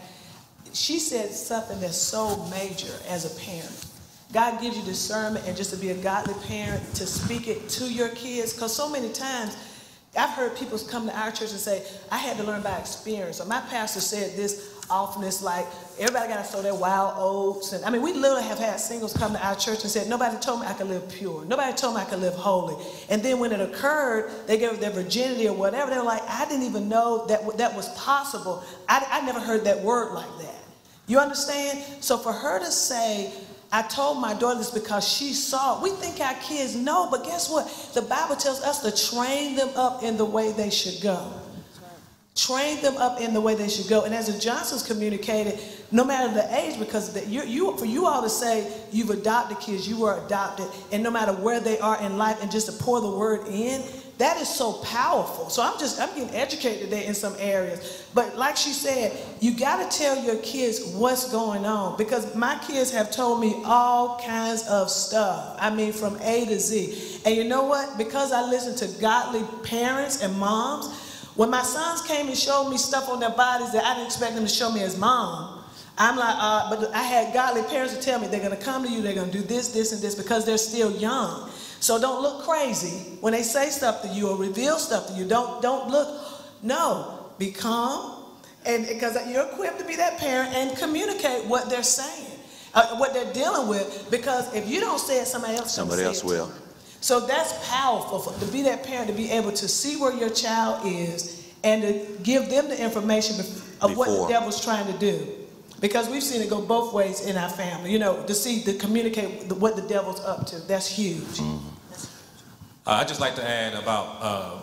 [0.72, 3.86] She said something that's so major as a parent.
[4.32, 7.84] God gives you discernment and just to be a godly parent, to speak it to
[7.84, 8.54] your kids.
[8.54, 9.58] Because so many times,
[10.16, 13.42] I've heard people come to our church and say, I had to learn by experience.
[13.42, 15.22] Or my pastor said this often.
[15.22, 15.66] It's like,
[16.00, 17.72] everybody got to sow their wild oats.
[17.72, 20.36] And I mean, we literally have had singles come to our church and said, nobody
[20.38, 21.44] told me I could live pure.
[21.44, 22.76] Nobody told me I could live holy.
[23.08, 25.90] And then when it occurred, they gave their virginity or whatever.
[25.90, 28.64] They were like, I didn't even know that that was possible.
[28.88, 30.54] I, I never heard that word like that.
[31.06, 31.82] You understand?
[32.00, 33.32] So for her to say,
[33.70, 35.82] I told my daughter this because she saw it.
[35.82, 37.66] We think our kids know, but guess what?
[37.94, 41.32] The Bible tells us to train them up in the way they should go.
[42.38, 44.04] Train them up in the way they should go.
[44.04, 45.58] And as the Johnsons communicated,
[45.90, 49.58] no matter the age, because the, you, you, for you all to say you've adopted
[49.58, 52.72] kids, you were adopted, and no matter where they are in life, and just to
[52.72, 53.82] pour the word in,
[54.18, 55.48] that is so powerful.
[55.48, 58.06] So I'm just I'm getting educated today in some areas.
[58.14, 62.56] But like she said, you got to tell your kids what's going on because my
[62.66, 65.56] kids have told me all kinds of stuff.
[65.58, 67.20] I mean, from A to Z.
[67.24, 67.98] And you know what?
[67.98, 70.86] Because I listen to godly parents and moms,
[71.38, 74.34] when my sons came and showed me stuff on their bodies that I didn't expect
[74.34, 75.62] them to show me as mom,
[75.96, 78.82] I'm like, uh, but I had godly parents to tell me they're going to come
[78.82, 81.48] to you, they're going to do this, this, and this because they're still young.
[81.78, 85.28] So don't look crazy when they say stuff to you or reveal stuff to you.
[85.28, 86.08] Don't don't look.
[86.64, 88.20] No, be calm,
[88.66, 92.32] and because you're equipped to be that parent and communicate what they're saying,
[92.74, 94.08] uh, what they're dealing with.
[94.10, 95.72] Because if you don't say it, somebody else.
[95.72, 96.50] Somebody say else will.
[97.00, 100.30] So that's powerful for, to be that parent, to be able to see where your
[100.30, 103.38] child is and to give them the information
[103.80, 105.26] of what the devil's trying to do.
[105.80, 108.74] Because we've seen it go both ways in our family, you know, to see, to
[108.74, 110.58] communicate what the devil's up to.
[110.66, 111.38] That's huge.
[111.40, 111.60] Uh,
[112.86, 114.58] I'd just like to add about uh,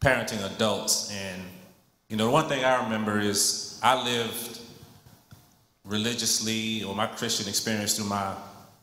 [0.00, 1.10] parenting adults.
[1.10, 1.42] And,
[2.08, 4.60] you know, one thing I remember is I lived
[5.84, 8.34] religiously or my Christian experience through my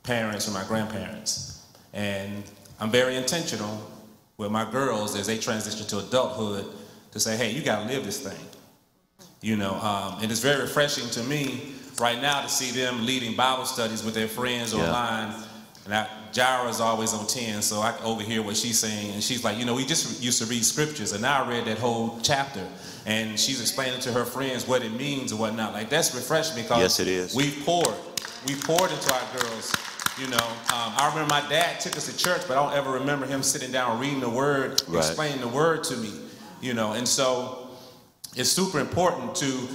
[0.01, 1.48] parents or my grandparents.
[1.93, 2.43] And
[2.79, 3.81] I'm very intentional
[4.37, 6.65] with my girls as they transition to adulthood
[7.11, 8.45] to say, hey, you got to live this thing.
[9.41, 13.35] You know, um, and it's very refreshing to me right now to see them leading
[13.35, 14.81] Bible studies with their friends Yeah.
[14.85, 15.33] online.
[15.85, 19.13] And I, Jira's always on 10, so I can overhear what she's saying.
[19.13, 21.65] And she's like, you know, we just used to read scriptures, and now I read
[21.65, 22.65] that whole chapter.
[23.07, 25.73] And she's explaining to her friends what it means and whatnot.
[25.73, 27.33] Like, that's refreshing because Yes, it is.
[27.33, 27.95] we poured.
[28.45, 29.71] We poured into our girls.
[30.19, 32.91] You know, um, I remember my dad took us to church, but I don't ever
[32.91, 34.97] remember him sitting down reading the word, Right.
[34.97, 36.11] explaining the word to me.
[36.61, 37.69] You know, and so
[38.35, 39.67] it's super important to,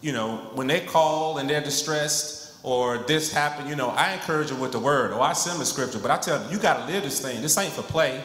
[0.00, 4.48] you know, when they call and they're distressed or this happened, you know, I encourage
[4.48, 6.58] them with the word or I send them a scripture, but I tell them, you
[6.58, 7.40] got to live this thing.
[7.40, 8.20] This ain't for play.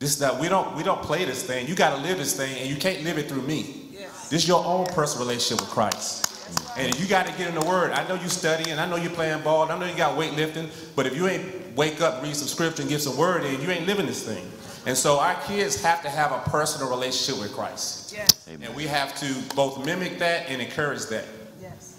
[0.00, 1.68] This is that we don't we don't play this thing.
[1.68, 3.96] You got to live this thing, and you can't live it through me.
[4.28, 6.33] This is your own personal relationship with Christ.
[6.76, 7.92] And you got to get in the Word.
[7.92, 8.78] I know you studying.
[8.78, 9.70] I know you're playing ball.
[9.70, 10.68] I know you got weightlifting.
[10.96, 13.70] But if you ain't wake up, read some scripture, and get some Word in, you
[13.70, 14.50] ain't living this thing.
[14.86, 18.12] And so our kids have to have a personal relationship with Christ.
[18.14, 21.24] Yes, And we have to both mimic that and encourage that.
[21.62, 21.96] yes.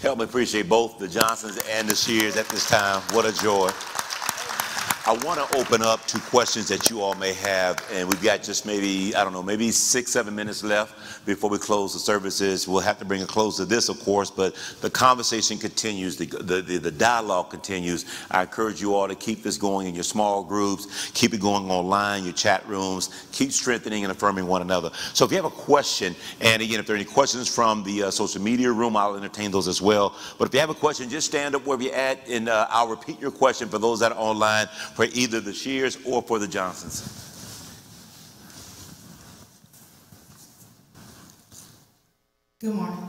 [0.00, 3.02] Help me appreciate both the Johnsons and the Shears at this time.
[3.14, 3.68] What a joy.
[5.10, 8.44] I want to open up to questions that you all may have, and we've got
[8.44, 12.68] just maybe, I don't know, maybe six, seven minutes left before we close the services.
[12.68, 16.26] We'll have to bring a close to this, of course, but the conversation continues, the,
[16.26, 18.04] the, the, dialogue continues.
[18.30, 21.68] I encourage you all to keep this going in your small groups, keep it going
[21.72, 24.92] online, your chat rooms, keep strengthening and affirming one another.
[25.12, 28.04] So if you have a question, and again, if there are any questions from the
[28.04, 30.14] uh, social media room, I'll entertain those as well.
[30.38, 32.86] But if you have a question, just stand up wherever you're at, and uh, I'll
[32.86, 34.68] repeat your question for those that are online
[35.00, 37.00] for either the Shears or for the Johnsons.
[42.60, 43.08] Good morning.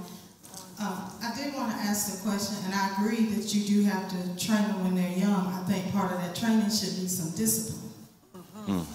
[0.80, 4.08] Um, I did want to ask the question, and I agree that you do have
[4.08, 5.48] to train them when they're young.
[5.48, 7.92] I think part of that training should be some discipline.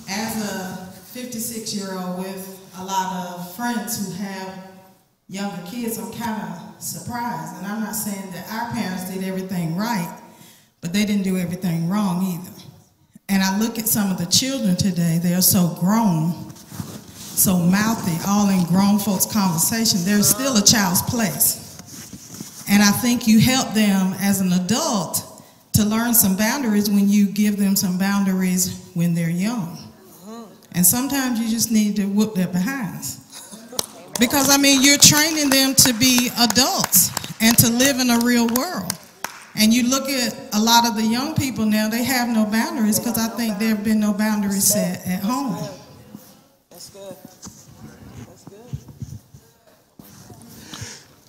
[0.08, 4.70] As a 56-year-old with a lot of friends who have
[5.28, 7.58] younger kids, I'm kind of surprised.
[7.58, 10.18] And I'm not saying that our parents did everything right,
[10.80, 12.55] but they didn't do everything wrong either.
[13.28, 16.46] And I look at some of the children today, they're so grown
[17.36, 21.62] so mouthy, all in grown folks' conversation, there's still a child's place.
[22.68, 25.22] And I think you help them as an adult
[25.74, 29.78] to learn some boundaries when you give them some boundaries when they're young.
[30.72, 33.20] And sometimes you just need to whoop their behinds.
[34.18, 37.10] Because, I mean, you're training them to be adults
[37.40, 38.92] and to live in a real world.
[39.58, 42.98] And you look at a lot of the young people now, they have no boundaries
[42.98, 45.56] because I think there have been no boundaries set at home.
[46.70, 47.16] That's good.
[48.26, 48.86] That's good.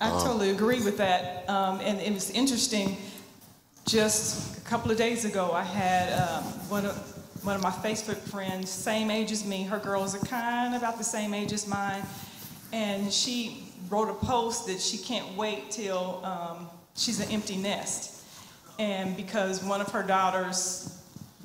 [0.02, 1.50] I totally agree with that.
[1.50, 2.98] Um, and it was interesting.
[3.86, 7.14] Just a couple of days ago, I had um, one of
[7.44, 9.64] one of my Facebook friends, same age as me.
[9.64, 12.04] Her girls are kind of about the same age as mine,
[12.74, 18.17] and she wrote a post that she can't wait till um, she's an empty nest,
[18.80, 20.94] and because one of her daughters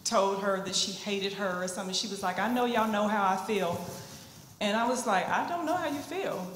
[0.05, 3.09] told her that she hated her or something, she was like, "I know y'all know
[3.09, 3.85] how I feel,"
[4.61, 6.47] and I was like, "I don't know how you feel."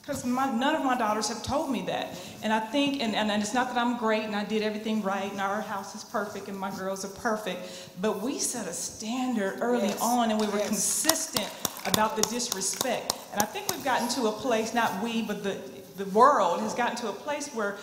[0.00, 2.16] Because none of my daughters have told me that.
[2.42, 5.30] And I think, and, and it's not that I'm great and I did everything right
[5.30, 7.60] and our house is perfect and my girls are perfect,
[8.00, 10.00] but we set a standard early Yes.
[10.00, 10.68] on and we were Yes.
[10.68, 11.48] consistent
[11.86, 13.12] about the disrespect.
[13.32, 15.58] And I think we've gotten to a place, not we, but the,
[15.96, 17.76] the world has gotten to a place where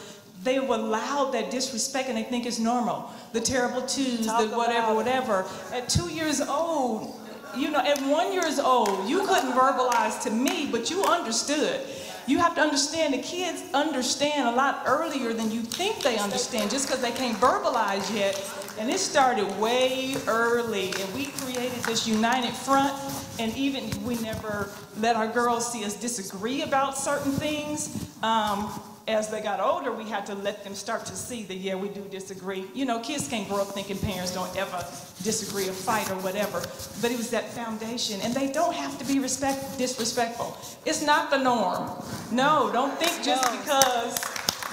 [0.43, 3.11] they've allowed that disrespect and they think it's normal.
[3.33, 5.45] The terrible twos, Talk the whatever, whatever.
[5.73, 7.19] At two years old,
[7.55, 11.81] you know, at one years old, you couldn't verbalize to me, but you understood.
[12.27, 16.69] You have to understand the kids understand a lot earlier than you think they understand
[16.69, 18.35] just because they can't verbalize yet.
[18.77, 22.93] And it started way early, and we created this united front.
[23.39, 24.69] And even we never
[24.99, 28.07] let our girls see us disagree about certain things.
[28.21, 28.69] Um,
[29.07, 31.89] as they got older, we had to let them start to see that, yeah, we
[31.89, 32.65] do disagree.
[32.73, 34.85] You know, kids can't grow up thinking parents don't ever
[35.23, 36.59] disagree or fight or whatever.
[37.01, 38.19] But it was that foundation.
[38.21, 40.57] And they don't have to be respect, disrespectful.
[40.85, 42.03] It's not the norm.
[42.31, 44.19] No, don't think just because,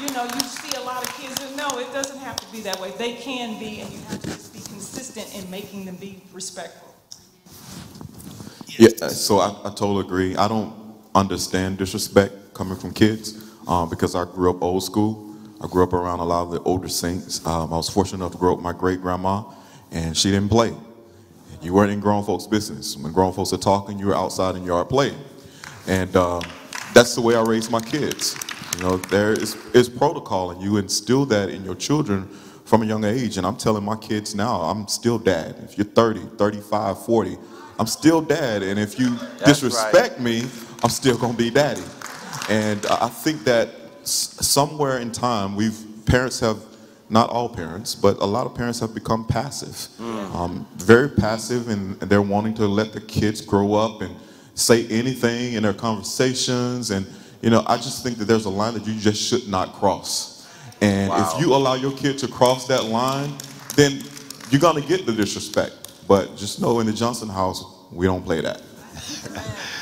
[0.01, 1.41] you know, you see a lot of kids.
[1.57, 2.93] No, it doesn't have to be that way.
[2.99, 6.23] They can be, and you have to just be consistent consistent in making them be
[6.33, 6.95] respectful.
[8.79, 10.37] Yeah, so I, I totally agree.
[10.37, 10.73] I don't
[11.15, 15.37] understand disrespect coming from kids um, because I grew up old school.
[15.61, 17.45] I grew up around a lot of the older saints.
[17.47, 19.45] Um, I was fortunate enough to grow up with my great grandma,
[19.91, 20.75] and she didn't play.
[21.63, 22.97] You weren't in grown folks' business.
[22.97, 25.19] When grown folks are talking, you were outside in your yard playing.
[25.87, 26.43] And um,
[26.93, 28.37] that's the way I raised my kids.
[28.77, 32.29] You know, there is, is protocol, and you instill that in your children
[32.67, 33.39] from a young age.
[33.39, 35.57] And I'm telling my kids now, I'm still dad.
[35.61, 37.39] If you're 30, 35, 40,
[37.79, 38.63] I'm still dad.
[38.63, 40.43] And if you disrespect me,
[40.83, 41.83] I'm still going to be daddy.
[42.49, 43.69] And I I think that
[44.05, 46.59] somewhere in time, we've parents have
[47.11, 49.89] not all parents, but a lot of parents have become passive,
[50.35, 54.15] um, very passive, and they're wanting to let the kids grow up and
[54.55, 56.91] say anything in their conversations.
[56.91, 57.07] And
[57.43, 60.47] you know, I just think that there's a line that you just should not cross.
[60.81, 61.35] And Wow.
[61.35, 63.35] if you allow your kid to cross that line,
[63.77, 64.03] then
[64.51, 65.73] you're gonna get the disrespect.
[66.09, 68.63] But just know, in the Johnson house, we don't play that.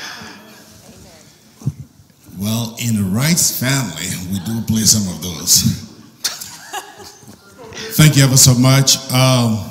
[2.39, 5.61] Well, in the Rice family, we do play some of those.
[7.95, 8.97] Thank you ever so much.
[9.11, 9.69] Um,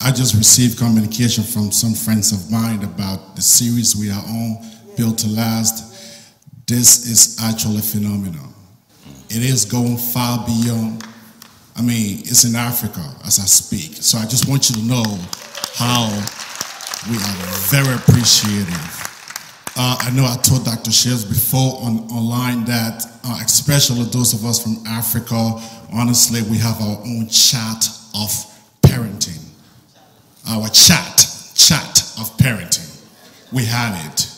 [0.00, 4.58] I just received communication from some friends of mine about the series we are on,
[4.96, 5.92] Built to Last.
[6.66, 8.48] This is actually phenomenal.
[9.28, 11.04] It is going far beyond.
[11.76, 13.96] I mean, it's in Africa as I speak.
[14.02, 15.18] So I just want you to know
[15.74, 16.08] how
[17.10, 17.36] we are
[17.68, 19.03] very appreciative
[19.76, 20.92] uh, I know I told Dr.
[20.92, 25.34] Shields before on, online that, uh, especially those of us from Africa,
[25.92, 28.30] honestly, we have our own chat of
[28.82, 29.42] parenting.
[30.48, 32.88] Our chat, chat of parenting.
[33.52, 34.30] We have it.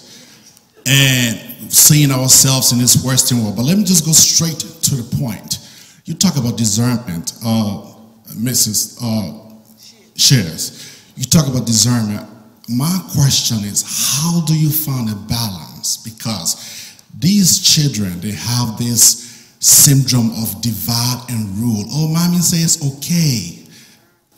[0.86, 3.56] And seeing ourselves in this Western world.
[3.56, 5.58] But let me just go straight to the point.
[6.06, 7.92] You talk about discernment, uh,
[8.30, 8.98] Mrs.
[9.02, 9.60] Uh,
[10.14, 11.02] Shears.
[11.16, 12.26] You talk about discernment.
[12.68, 15.96] My question is, how do you find a balance?
[15.98, 21.84] Because these children, they have this syndrome of divide and rule.
[21.90, 23.64] Oh, mommy says, okay.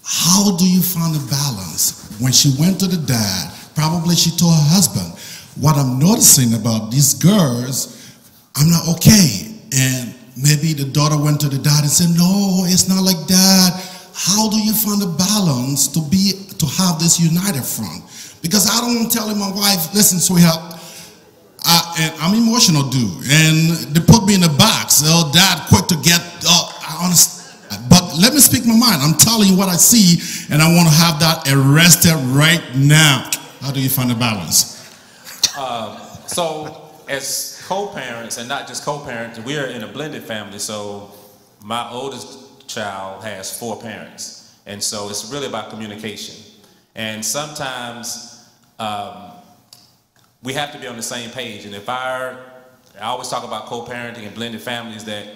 [0.04, 2.16] How do you find a balance?
[2.20, 5.12] When she went to the dad, probably she told her husband,
[5.60, 8.16] what I'm noticing about these girls,
[8.56, 9.54] I'm not okay.
[9.76, 13.84] And maybe the daughter went to the dad and said, no, it's not like that.
[14.14, 18.02] How do you find a balance to be to have this united front?
[18.42, 20.78] Because I don't want to tell my wife, listen, sweetheart,
[21.64, 25.02] I, I'm emotional dude, and they put me in a box.
[25.04, 26.20] Oh, dad, quick to get.
[26.44, 27.90] Oh, I understand.
[27.90, 29.02] But let me speak my mind.
[29.02, 30.22] I'm telling you what I see,
[30.52, 33.28] and I want to have that arrested right now.
[33.60, 34.78] How do you find a balance?
[35.58, 40.58] Um, so, as co-parents, and not just co-parents, we are in a blended family.
[40.58, 41.10] So,
[41.62, 46.36] my oldest child has four parents, and so it's really about communication.
[46.94, 49.32] And sometimes um,
[50.42, 51.64] we have to be on the same page.
[51.64, 52.38] And if our,
[53.00, 55.26] I always talk about co-parenting and blended families that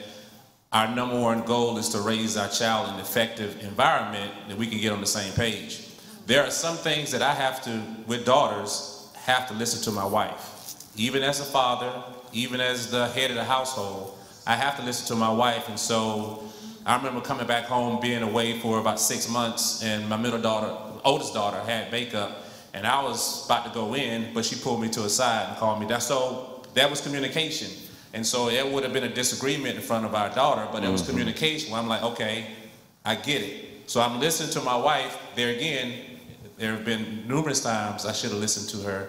[0.72, 4.66] our number one goal is to raise our child in an effective environment that we
[4.66, 5.88] can get on the same page.
[6.26, 10.06] There are some things that I have to, with daughters, have to listen to my
[10.06, 10.48] wife.
[10.96, 11.92] Even as a father,
[12.32, 15.68] even as the head of the household, I have to listen to my wife.
[15.68, 16.42] And so
[16.86, 20.74] I remember coming back home, being away for about six months, and my middle daughter,
[21.04, 22.44] oldest daughter, had makeup,
[22.74, 25.56] and I was about to go in, but she pulled me to a side and
[25.58, 26.00] called me down.
[26.00, 27.68] So that was communication.
[28.14, 30.88] And so it would have been a disagreement in front of our daughter, but it
[30.88, 31.70] was communication.
[31.70, 32.46] Where I'm like, okay,
[33.04, 33.90] I get it.
[33.90, 35.18] So I'm listening to my wife.
[35.34, 35.92] There again,
[36.58, 39.08] there have been numerous times I should have listened to her.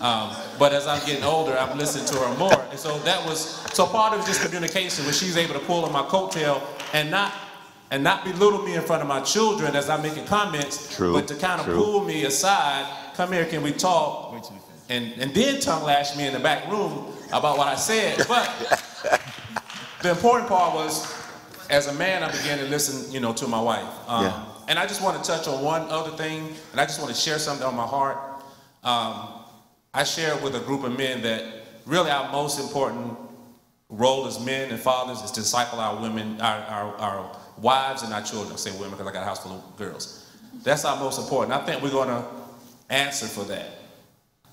[0.00, 2.66] Um, but as I'm getting older, I'm listening to her more.
[2.70, 3.40] And so that was
[3.72, 6.60] so part of just communication when she's able to pull on my coattail
[6.92, 7.32] and not
[7.90, 11.28] and not belittle me in front of my children as I'm making comments, True, but
[11.28, 11.76] to kind of true.
[11.76, 14.34] pull me aside, come here, can we talk?
[14.88, 18.26] And and then tongue lash me in the back room about what I said.
[18.28, 18.48] But
[20.02, 21.12] the important part was,
[21.70, 23.88] as a man, I began to listen, you know, to my wife.
[24.08, 24.44] Um, Yeah.
[24.68, 27.20] And I just want to touch on one other thing, and I just want to
[27.20, 28.18] share something on my heart.
[28.82, 29.28] Um,
[29.94, 31.42] I shared with a group of men that
[31.86, 33.16] really our most important
[33.88, 38.12] role as men and fathers is to disciple our women, our, our, our wives and
[38.12, 38.52] our children.
[38.52, 40.30] I say women because I got a house full of girls.
[40.62, 41.52] That's our most important.
[41.54, 42.24] I think we're going to
[42.90, 43.68] answer for that.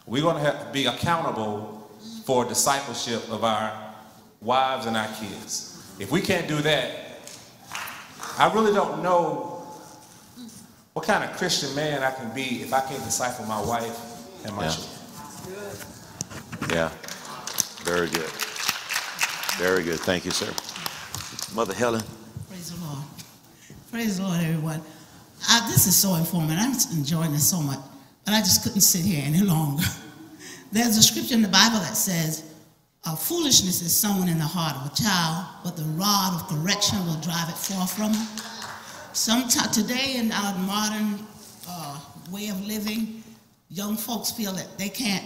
[0.05, 1.89] We're going to have to be accountable
[2.25, 3.93] for discipleship of our
[4.41, 5.93] wives and our kids.
[5.99, 6.91] If we can't do that,
[8.37, 9.65] I really don't know
[10.93, 14.55] what kind of Christian man I can be if I can't disciple my wife and
[14.55, 14.71] my Yeah.
[14.71, 14.99] children.
[16.69, 16.89] Yeah.
[17.83, 18.29] Very good.
[19.57, 19.99] Very good.
[19.99, 20.51] Thank you, sir.
[21.53, 22.03] Mother Helen.
[23.93, 24.39] Praise the Lord.
[24.39, 24.81] Everyone.
[25.47, 26.57] I, this is so informative.
[26.59, 27.77] I'm enjoying this so much,
[28.25, 29.83] but I just couldn't sit here any longer.
[30.71, 32.55] There's a scripture in the Bible that says,
[33.05, 37.05] uh, "Foolishness is sown in the heart of a child, but the rod of correction
[37.05, 38.27] will drive it far from him."
[39.13, 41.19] Sometimes today in our modern
[41.69, 41.99] uh,
[42.31, 43.23] way of living,
[43.69, 45.23] young folks feel that they can't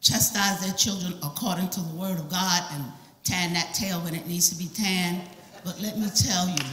[0.00, 2.84] chastise their children according to the Word of God and
[3.24, 5.20] tan that tail when it needs to be tanned.
[5.66, 6.64] But let me tell you,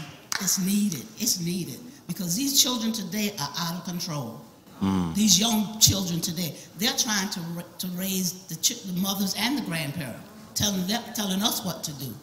[0.43, 1.05] it's needed.
[1.19, 4.41] It's needed because these children today are out of control.
[4.81, 5.15] Mm.
[5.15, 7.39] These young children today, they're trying to,
[7.79, 10.19] to raise the, ch- the mothers and the grandparents,
[10.53, 12.13] telling them, telling us what to do.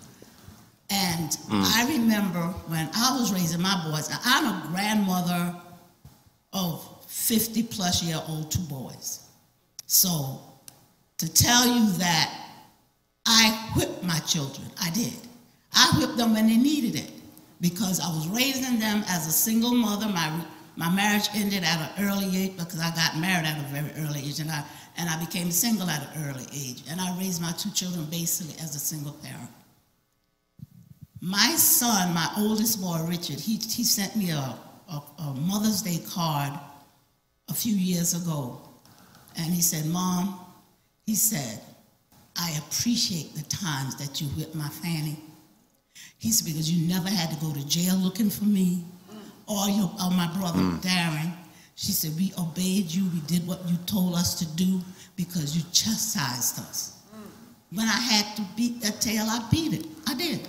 [0.91, 1.65] And mm.
[1.77, 5.57] I remember when I was raising my boys, I'm a grandmother
[6.53, 9.21] of 50 plus year old two boys.
[9.87, 10.41] So
[11.19, 12.49] to tell you that
[13.25, 15.15] I whipped my children, I did.
[15.73, 17.20] I whipped them when they needed it
[17.61, 20.07] because I was raising them as a single mother.
[20.07, 20.45] My,
[20.77, 24.21] my marriage ended at an early age because I got married at a very early
[24.21, 24.65] age and I,
[24.97, 26.83] and I became single at an early age.
[26.91, 29.51] And I raised my two children basically as a single parent.
[31.21, 34.57] My son, my oldest boy, Richard, he, he sent me a,
[34.89, 36.59] a, a Mother's Day card
[37.51, 38.59] a few years ago.
[39.37, 40.41] And he said, Mom,
[41.05, 41.61] he said,
[42.37, 45.19] I appreciate the times that you whipped my Fanny.
[46.21, 48.85] He said, because you never had to go to jail looking for me
[49.47, 50.77] or, your, or my brother hmm.
[50.77, 51.33] Darren.
[51.77, 53.09] She said, we obeyed you.
[53.15, 54.81] We did what you told us to do
[55.17, 56.99] because you chastised us.
[57.11, 57.77] Hmm.
[57.77, 59.87] When I had to beat that tail, I beat it.
[60.07, 60.47] I did.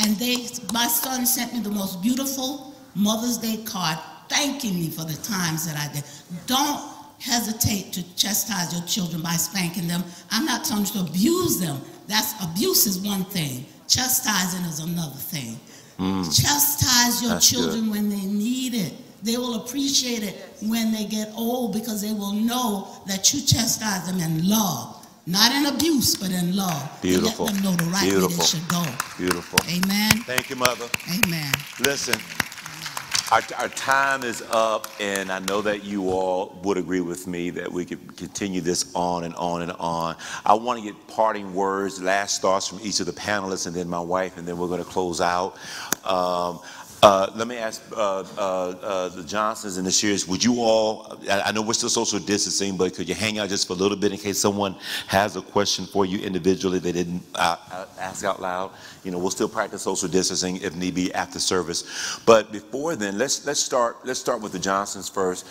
[0.00, 3.98] And they, my son sent me the most beautiful Mother's Day card
[4.28, 6.02] thanking me for the times that I did.
[6.48, 6.82] Don't
[7.20, 10.02] hesitate to chastise your children by spanking them.
[10.32, 11.80] I'm not telling you to abuse them.
[12.08, 13.64] That's abuse is one thing.
[13.88, 15.58] Chastising is another thing.
[15.98, 16.24] Mm.
[16.26, 17.58] Chastise your That's good.
[17.58, 18.94] children when they need it.
[19.22, 24.06] They will appreciate it when they get old because they will know that you chastise
[24.06, 26.82] them in love, not in abuse, but in love.
[27.00, 27.46] To Beautiful.
[27.46, 28.36] let them know the right way Beautiful.
[28.36, 28.84] they should go.
[29.16, 29.58] Beautiful.
[29.68, 30.12] Amen.
[30.26, 30.86] Thank you, Mother.
[31.24, 31.52] Amen.
[31.80, 32.20] Listen,
[33.32, 37.50] our, our time is up, and I know that you all would agree with me
[37.50, 40.16] that we could continue this on and on and on.
[40.44, 43.88] I want to get parting words, last thoughts from each of the panelists, and then
[43.88, 45.56] my wife, and then we're going to close out.
[46.04, 46.60] Um,
[47.02, 51.18] uh, let me ask uh, uh, uh, the Johnsons and the Shears, would you all,
[51.30, 53.76] I, I know we're still social distancing, but could you hang out just for a
[53.76, 57.86] little bit in case someone has a question for you individually they didn't uh, uh,
[58.00, 58.70] ask out loud?
[59.06, 62.18] You know, we'll still practice social distancing if need be after service.
[62.26, 65.46] But before then, let's let's start let's start with the Johnsons first.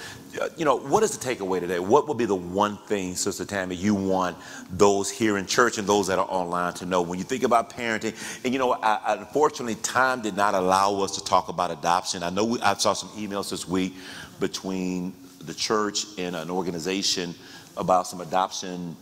[0.58, 1.80] You know, what is the takeaway today?
[1.80, 4.36] What would be the one thing, Sister Tammy, you want
[4.70, 7.70] those here in church and those that are online to know when you think about
[7.70, 8.14] parenting?
[8.44, 12.24] And you know, I- unfortunately, time did not allow us to talk about adoption.
[12.24, 13.94] I know we, I saw some emails this week
[14.42, 17.34] between the church and an organization
[17.78, 18.98] about some adoption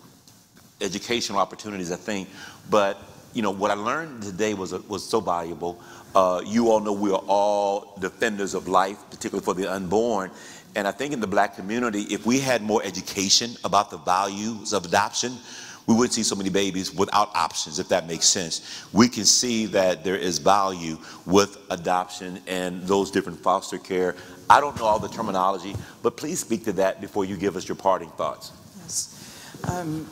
[0.82, 2.30] educational opportunities, I think.
[2.70, 3.02] But
[3.34, 5.82] you know what I learned today was was so valuable.
[6.16, 10.32] Uh, you all know we are all defenders of life, particularly for the unborn.
[10.76, 14.74] And I think in the black community, if we had more education about the values
[14.74, 15.38] of adoption,
[15.86, 18.86] we wouldn't see so many babies without options, if that makes sense.
[18.94, 24.16] We can see that there is value with adoption and those different foster care.
[24.50, 27.68] I don't know all the terminology, but please speak to that before you give us
[27.68, 28.52] your parting thoughts.
[28.82, 29.60] Yes.
[29.70, 30.08] Um,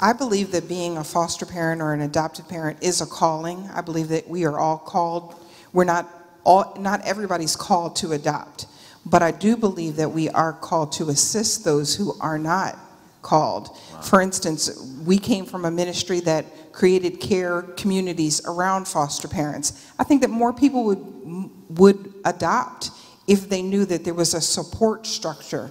[0.00, 3.68] I believe that being a foster parent or an adopted parent is a calling.
[3.72, 5.34] I believe that we are all called.
[5.72, 6.08] We're not
[6.44, 8.66] all, not everybody's called to adopt,
[9.06, 12.78] but I do believe that we are called to assist those who are not
[13.22, 13.76] called.
[14.02, 14.70] For instance,
[15.04, 19.90] we came from a ministry that created care communities around foster parents.
[19.98, 22.90] I think that more people would would adopt
[23.26, 25.70] if they knew that there was a support structure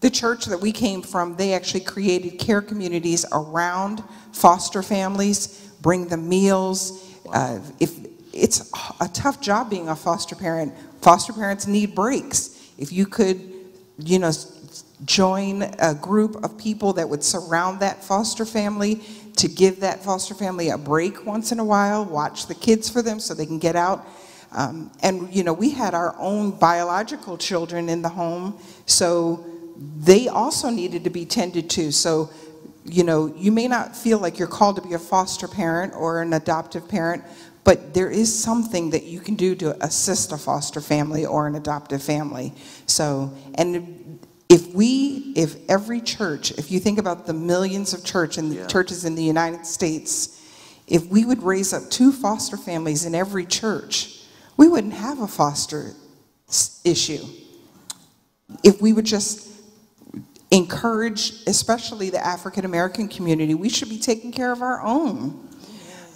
[0.00, 6.08] the church that we came from, they actually created care communities around foster families, bring
[6.08, 7.06] them meals.
[7.30, 7.98] Uh, if
[8.32, 8.70] it's
[9.00, 10.72] a tough job being a foster parent,
[11.02, 12.72] foster parents need breaks.
[12.78, 13.40] If you could,
[13.98, 14.32] you know,
[15.04, 19.02] join a group of people that would surround that foster family
[19.36, 23.02] to give that foster family a break once in a while, watch the kids for
[23.02, 24.06] them so they can get out.
[24.52, 29.44] Um, and, you know, we had our own biological children in the home, so
[29.80, 31.90] they also needed to be tended to.
[31.90, 32.30] So,
[32.84, 36.20] you know, you may not feel like you're called to be a foster parent or
[36.20, 37.24] an adoptive parent,
[37.64, 41.54] but there is something that you can do to assist a foster family or an
[41.54, 42.52] adoptive family.
[42.86, 44.18] So, and
[44.50, 48.66] if we, if every church, if you think about the millions of church and Yeah.
[48.66, 50.40] churches in the United States,
[50.86, 54.24] if we would raise up two foster families in every church,
[54.56, 55.94] we wouldn't have a foster
[56.84, 57.24] issue.
[58.64, 59.46] if we would just
[60.50, 65.48] encourage, especially the African American community, we should be taking care of our own.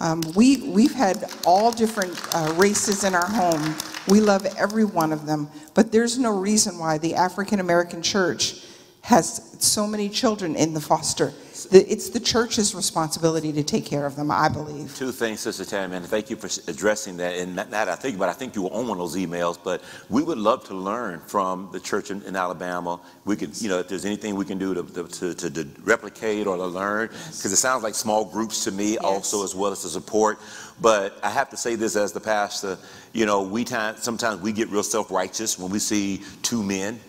[0.01, 3.75] Um, we, we've had all different uh, races in our home.
[4.07, 8.65] We love every one of them, but there's no reason why the African American church
[9.05, 11.31] has so many children in the foster.
[11.71, 14.95] It's the church's responsibility to take care of them, I believe.
[14.95, 17.35] Two things, Sister Tammy, and thank you for addressing that.
[17.35, 19.59] And not that I think but I think you were on one of those emails,
[19.63, 22.99] but we would love to learn from the church in, in Alabama.
[23.25, 26.47] We could, you know, if there's anything we can do to, to, to, to replicate
[26.47, 29.83] or to learn, because it sounds like small groups to me also, as well as
[29.83, 30.39] the support.
[30.81, 32.79] But I have to say this as the pastor,
[33.13, 36.99] you know, we time, sometimes we get real self-righteous when we see two men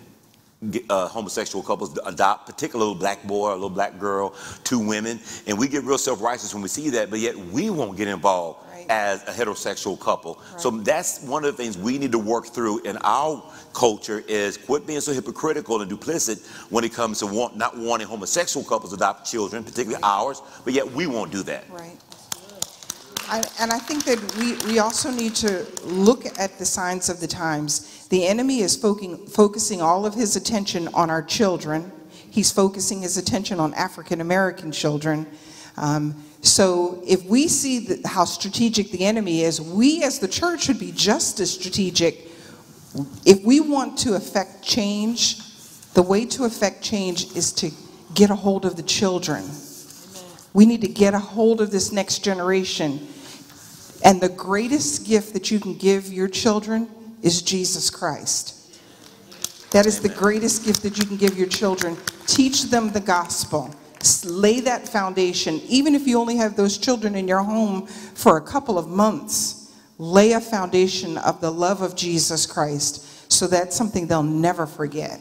[0.91, 4.35] uh, homosexual couples adopt, particularly a little black boy, a little black girl,
[4.65, 7.97] two women, and we get real self-righteous when we see that, but yet we won't
[7.97, 8.87] get involved Right.
[8.91, 10.41] as a heterosexual couple.
[10.59, 13.43] So that's one of the things we need to work through in our
[13.73, 18.07] culture is quit being so hypocritical and duplicit when it comes to want, not wanting
[18.07, 21.65] homosexual couples to adopt children, particularly ours, but yet we won't do that.
[21.71, 21.97] Right.
[23.29, 27.21] I- And I think that we, we also need to look at the signs of
[27.21, 28.07] the times.
[28.09, 31.91] The enemy is focusing, focusing all of his attention on our children.
[32.31, 35.27] He's focusing his attention on African American children.
[35.77, 40.63] Um, so if we see the, how strategic the enemy is, we as the church
[40.65, 42.29] should be just as strategic.
[43.25, 45.39] If we want to affect change,
[45.95, 47.71] the way to affect change is to
[48.15, 49.45] get a hold of the children.
[50.55, 53.09] We need to get a hold of this next generation.
[54.05, 56.89] And the greatest gift that you can give your children
[57.23, 58.53] is Jesus Christ.
[59.71, 61.97] That is the greatest gift that you can give your children.
[62.27, 63.75] Teach them the gospel.
[64.25, 65.61] Lay that foundation.
[65.67, 69.75] Even if you only have those children in your home for a couple of months,
[69.99, 75.21] lay a foundation of the love of Jesus Christ so that's something they'll never forget.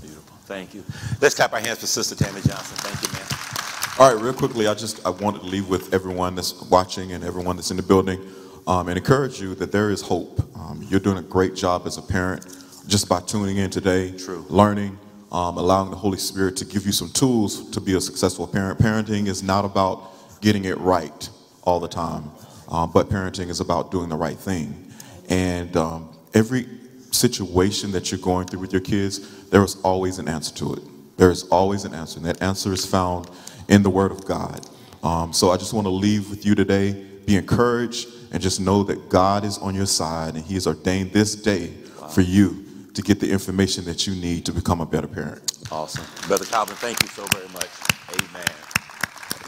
[0.00, 0.36] Beautiful.
[0.44, 0.84] Thank you.
[1.20, 2.76] Let's clap our hands for Sister Tammy Johnson.
[2.78, 3.53] Thank you, man.
[3.96, 7.22] All right, real quickly, I just I wanted to leave with everyone that's watching and
[7.22, 8.20] everyone that's in the building,
[8.66, 10.40] um, and encourage you that there is hope.
[10.58, 12.44] Um, you're doing a great job as a parent,
[12.88, 14.44] just by tuning in today, True.
[14.48, 14.98] learning,
[15.30, 18.80] um, allowing the Holy Spirit to give you some tools to be a successful parent.
[18.80, 21.30] Parenting is not about getting it right
[21.62, 22.32] all the time,
[22.70, 24.92] um, but parenting is about doing the right thing.
[25.28, 26.66] And um, every
[27.12, 30.82] situation that you're going through with your kids, there is always an answer to it.
[31.16, 33.30] There is always an answer, and that answer is found
[33.68, 34.66] in the Word of God.
[35.02, 36.92] Um, so I just want to leave with you today.
[37.26, 41.12] Be encouraged and just know that God is on your side, and He has ordained
[41.12, 41.68] this day
[42.10, 45.58] for you to get the information that you need to become a better parent.
[45.70, 46.04] Awesome.
[46.28, 47.68] Brother Calvin, thank you so very much.
[48.10, 48.46] Amen.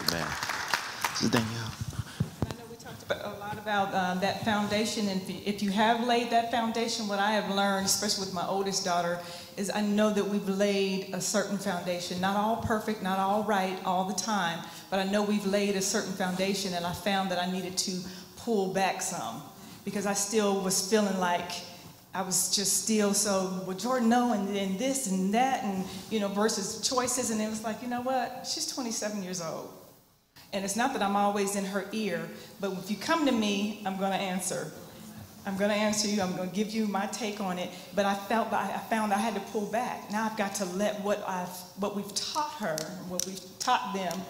[0.08, 0.26] Amen.
[1.14, 1.70] Sister Danielle.
[2.44, 6.06] I know we talked about, a lot about um, that foundation, and if you, have
[6.06, 9.20] laid that foundation, what I have learned, especially with my oldest daughter,
[9.56, 12.20] is I know that we've laid a certain foundation.
[12.20, 14.58] Not all perfect, not all right all the time,
[14.90, 18.00] but I know we've laid a certain foundation, and I found that I needed to
[18.36, 19.42] pull back some
[19.84, 21.50] because I still was feeling like
[22.12, 26.18] I was just still so, well, Jordan, no, and, and this and that, and, you
[26.18, 27.30] know, versus choices.
[27.30, 28.48] And it was like, you know what?
[28.50, 29.68] She's 27 years old.
[30.52, 32.28] And it's not that I'm always in her ear,
[32.60, 34.72] but if you come to me, I'm going to answer.
[35.44, 36.20] I'm going to answer you.
[36.22, 37.70] I'm going to give you my take on it.
[37.94, 40.10] But I felt I found I had to pull back.
[40.10, 42.76] Now I've got to let what I've what we've taught her,
[43.08, 44.20] what we've taught them,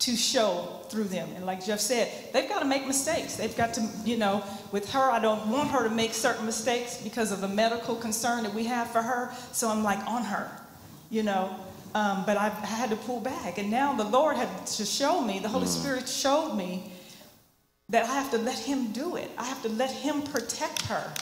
[0.00, 1.28] to show through them.
[1.36, 3.36] And like Jeff said, they've got to make mistakes.
[3.36, 4.42] They've got to, you know,
[4.72, 8.42] with her, I don't want her to make certain mistakes because of the medical concern
[8.44, 9.32] that we have for her.
[9.52, 10.50] So I'm like on her,
[11.10, 11.54] you know.
[11.94, 13.58] Um, but I, I had to pull back.
[13.58, 16.92] And now the Lord had to show me, the Holy Spirit showed me
[17.88, 19.30] that I have to let Him do it.
[19.36, 21.12] I have to let Him protect her.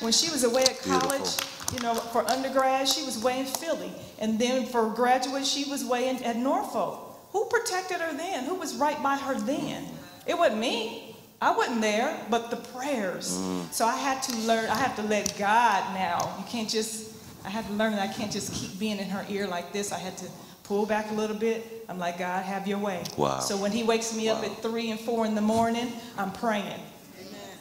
[0.00, 1.30] When she was away at college,
[1.72, 3.92] you know, for undergrad, she was way in Philly.
[4.18, 6.98] And then for graduate, she was way in, at Norfolk.
[7.30, 8.44] Who protected her then?
[8.44, 9.86] Who was right by her then?
[10.26, 11.16] It wasn't me.
[11.40, 13.40] I wasn't there, but the prayers.
[13.70, 16.34] So I had to learn, I have to let God now.
[16.38, 17.11] You can't just,
[17.44, 19.92] I had to learn that I can't just keep being in her ear like this.
[19.92, 20.26] I had to
[20.64, 21.84] pull back a little bit.
[21.88, 23.02] I'm like, God, have your way.
[23.16, 23.40] Wow.
[23.40, 26.80] So when he wakes me up at three and four in the morning, I'm praying.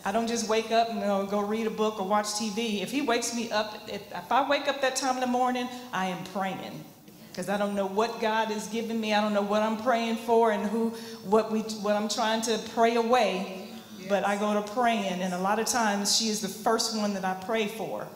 [0.03, 2.82] I don't just wake up and you know, go read a book or watch TV.
[2.82, 5.67] If he wakes me up, if, if I wake up that time in the morning,
[5.93, 6.84] I am praying.
[7.32, 9.13] Because I don't know what God is giving me.
[9.13, 10.89] I don't know what I'm praying for and who,
[11.23, 13.69] what we, what I'm trying to pray away.
[14.09, 17.13] But I go to praying, and a lot of times she is the first one
[17.13, 18.07] that I pray for.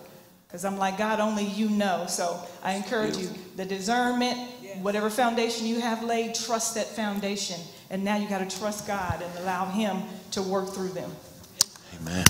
[0.47, 2.05] Because I'm like, God, only you know.
[2.07, 4.37] So I encourage you, the discernment,
[4.81, 7.59] whatever foundation you have laid, trust that foundation.
[7.89, 11.11] And now you got to trust God and allow Him to work through them.
[12.01, 12.25] Amen.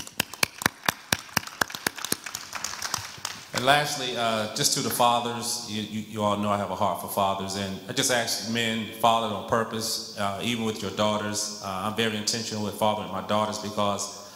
[3.56, 6.74] And lastly, uh, just to the fathers, you, you, you all know I have a
[6.74, 10.90] heart for fathers, and I just ask men, father on purpose, uh, even with your
[10.90, 11.62] daughters.
[11.64, 14.30] Uh, I'm very intentional with fathering my daughters because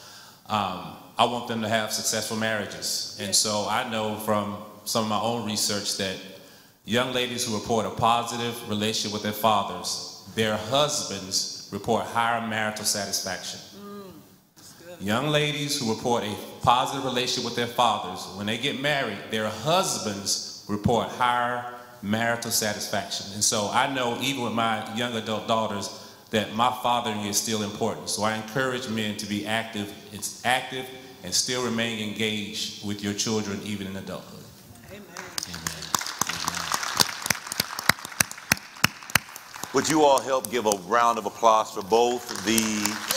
[0.47, 3.19] um, I want them to have successful marriages.
[3.21, 6.17] And so I know from some of my own research that
[6.87, 12.87] young ladies who report a positive relationship with their fathers, their husbands report higher marital
[12.87, 13.61] satisfaction.
[13.85, 19.19] Mm, young ladies who report a positive relationship with their fathers, when they get married,
[19.31, 23.27] their husbands report higher marital satisfaction.
[23.35, 25.91] And so I know, even with my young adult daughters,
[26.31, 28.09] that my fathering is still important.
[28.09, 30.87] So I encourage men to be active, it's active,
[31.23, 34.41] and still remain engaged with your children, even in adulthood.
[39.73, 42.59] Would you all help give a round of applause for both the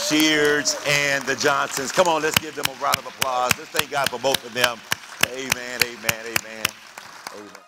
[0.06, 1.90] Shears and the Johnsons?
[1.90, 3.50] Come on, let's give them a round of applause.
[3.58, 4.78] Let's thank God for both of them.
[5.32, 6.66] Amen, amen, amen,
[7.36, 7.63] amen.